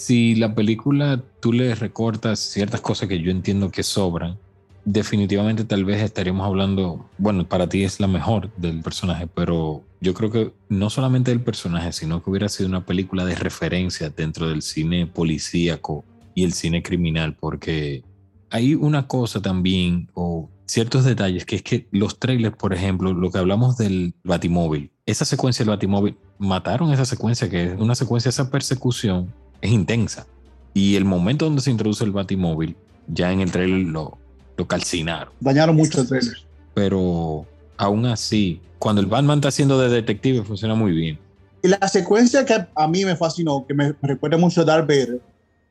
[0.00, 4.38] Si la película tú le recortas ciertas cosas que yo entiendo que sobran,
[4.84, 10.14] definitivamente tal vez estaríamos hablando, bueno, para ti es la mejor del personaje, pero yo
[10.14, 14.48] creo que no solamente del personaje, sino que hubiera sido una película de referencia dentro
[14.48, 18.04] del cine policíaco y el cine criminal, porque
[18.50, 23.32] hay una cosa también, o ciertos detalles, que es que los trailers, por ejemplo, lo
[23.32, 28.28] que hablamos del Batimóvil, esa secuencia del Batimóvil, mataron esa secuencia, que es una secuencia,
[28.28, 30.26] esa persecución es intensa.
[30.74, 32.76] Y el momento donde se introduce el Batimóvil,
[33.08, 34.18] ya en el trailer lo,
[34.56, 35.32] lo calcinaron.
[35.40, 36.36] Dañaron mucho el trailer.
[36.74, 37.46] Pero
[37.76, 41.18] aún así, cuando el Batman está haciendo de detective, funciona muy bien.
[41.62, 45.20] Y la secuencia que a mí me fascinó, que me recuerda mucho a Darth Vader,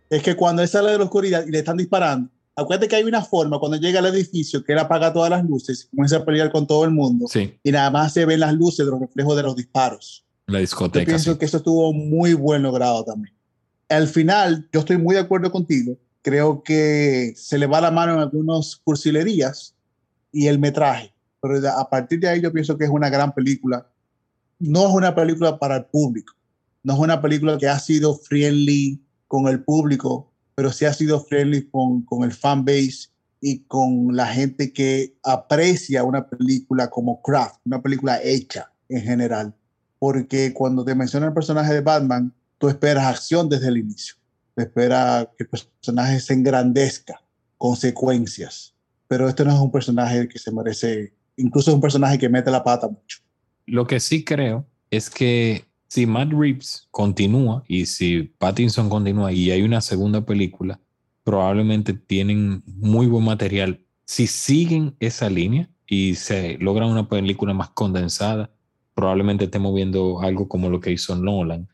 [0.09, 3.03] es que cuando él sale de la oscuridad y le están disparando, acuérdate que hay
[3.03, 6.25] una forma cuando llega al edificio que él apaga todas las luces y comienza a
[6.25, 7.27] pelear con todo el mundo.
[7.29, 7.57] Sí.
[7.63, 10.25] Y nada más se ven las luces de los reflejos de los disparos.
[10.47, 11.03] La discoteca.
[11.03, 13.36] Yo pienso que eso estuvo muy buen logrado también.
[13.89, 18.15] Al final, yo estoy muy de acuerdo contigo creo que se le va la mano
[18.15, 19.73] en algunas cursilerías
[20.33, 21.13] y el metraje.
[21.39, 23.87] Pero a partir de ahí yo pienso que es una gran película.
[24.59, 26.33] No es una película para el público.
[26.83, 31.23] No es una película que ha sido friendly con el público, pero sí ha sido
[31.23, 33.07] friendly con, con el fan base
[33.39, 39.55] y con la gente que aprecia una película como craft, una película hecha en general.
[39.97, 44.15] Porque cuando te menciona el personaje de Batman, tú esperas acción desde el inicio
[44.63, 47.21] espera que el personaje se engrandezca,
[47.57, 48.73] consecuencias.
[49.07, 52.51] Pero este no es un personaje que se merece, incluso es un personaje que mete
[52.51, 53.19] la pata mucho.
[53.65, 59.51] Lo que sí creo es que si Matt Reeves continúa y si Pattinson continúa y
[59.51, 60.79] hay una segunda película,
[61.23, 63.81] probablemente tienen muy buen material.
[64.05, 68.49] Si siguen esa línea y se logra una película más condensada,
[68.93, 71.69] probablemente estemos viendo algo como lo que hizo Nolan,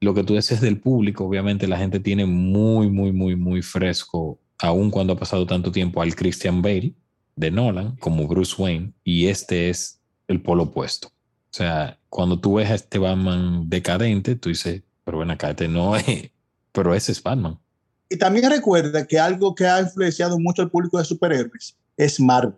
[0.00, 4.38] lo que tú dices del público, obviamente la gente tiene muy, muy, muy, muy fresco,
[4.58, 6.94] aun cuando ha pasado tanto tiempo, al Christian Bale
[7.36, 11.08] de Nolan como Bruce Wayne, y este es el polo opuesto.
[11.08, 15.68] O sea, cuando tú ves a este Batman decadente, tú dices, Pero bueno, acá este
[15.68, 16.30] no es,
[16.72, 17.58] pero ese es Batman.
[18.08, 22.54] Y también recuerda que algo que ha influenciado mucho al público de superhéroes es Marvel.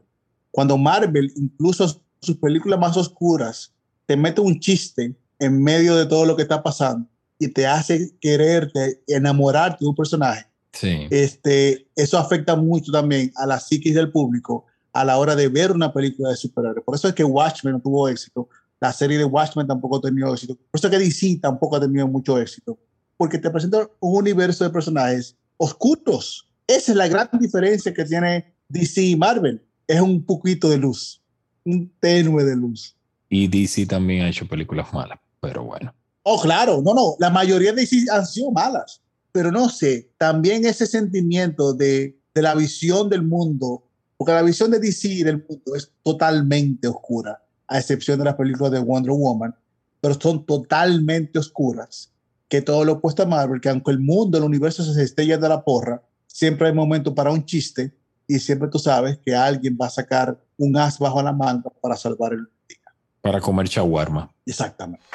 [0.50, 3.72] Cuando Marvel, incluso sus películas más oscuras,
[4.06, 7.08] te mete un chiste en medio de todo lo que está pasando
[7.38, 10.46] y te hace quererte, enamorarte de un personaje.
[10.72, 11.06] Sí.
[11.10, 15.72] Este, eso afecta mucho también a la psiquis del público a la hora de ver
[15.72, 16.84] una película de superhéroes.
[16.84, 18.48] Por eso es que Watchmen no tuvo éxito.
[18.80, 20.54] La serie de Watchmen tampoco ha tenido éxito.
[20.54, 22.78] Por eso es que DC tampoco ha tenido mucho éxito.
[23.16, 26.48] Porque te presenta un universo de personajes oscuros.
[26.66, 29.62] Esa es la gran diferencia que tiene DC y Marvel.
[29.86, 31.22] Es un poquito de luz,
[31.64, 32.96] un tenue de luz.
[33.28, 35.94] Y DC también ha hecho películas malas, pero bueno.
[36.30, 39.00] Oh, claro, no, no, la mayoría de DC han sido malas,
[39.32, 44.70] pero no sé, también ese sentimiento de, de la visión del mundo, porque la visión
[44.70, 49.54] de DC del mundo es totalmente oscura, a excepción de las películas de Wonder Woman,
[50.02, 52.12] pero son totalmente oscuras
[52.46, 55.46] que todo lo opuesto a Marvel, que aunque el mundo, el universo se esté yendo
[55.46, 59.78] a la porra, siempre hay momento para un chiste y siempre tú sabes que alguien
[59.80, 62.92] va a sacar un as bajo la manga para salvar el día.
[63.22, 64.30] Para comer chaguarma.
[64.44, 65.06] Exactamente.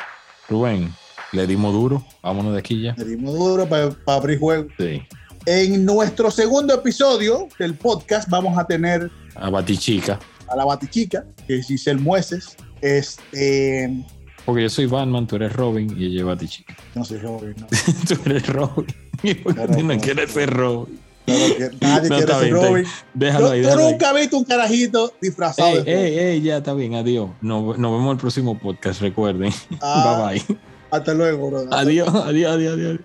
[0.50, 0.92] Rubén,
[1.34, 2.06] le dimos duro.
[2.22, 2.94] Vámonos de aquí ya.
[2.98, 4.68] Le dimos duro para abrir juego.
[4.78, 5.02] Sí.
[5.46, 10.20] En nuestro segundo episodio del podcast vamos a tener A Batichica.
[10.48, 12.56] a la Batichica, que es Giselle Mueces.
[12.82, 14.06] Este,
[14.46, 16.76] Porque yo soy Batman, tú eres Robin y ella es Batichica.
[16.96, 17.68] no sé, Robin, no.
[18.08, 18.88] tú eres Robin.
[19.22, 20.02] ¿Y por qué Claro, tú no no.
[20.02, 21.00] quieres ser Robin?
[21.26, 22.86] Claro que nadie No, quiere está ser bien, Robin.
[23.14, 23.92] Déjalo Yo, ahí, déjalo ahí.
[23.92, 27.30] nunca has visto un carajito disfrazado Ey, de ey, ey, ya está bien, adiós.
[27.42, 29.52] Nos, nos vemos en el próximo podcast, recuerden.
[29.82, 30.28] Ah.
[30.32, 30.58] bye bye.
[30.94, 31.66] Hasta luego, bro.
[31.72, 33.00] Adiós, adiós, adiós, adiós.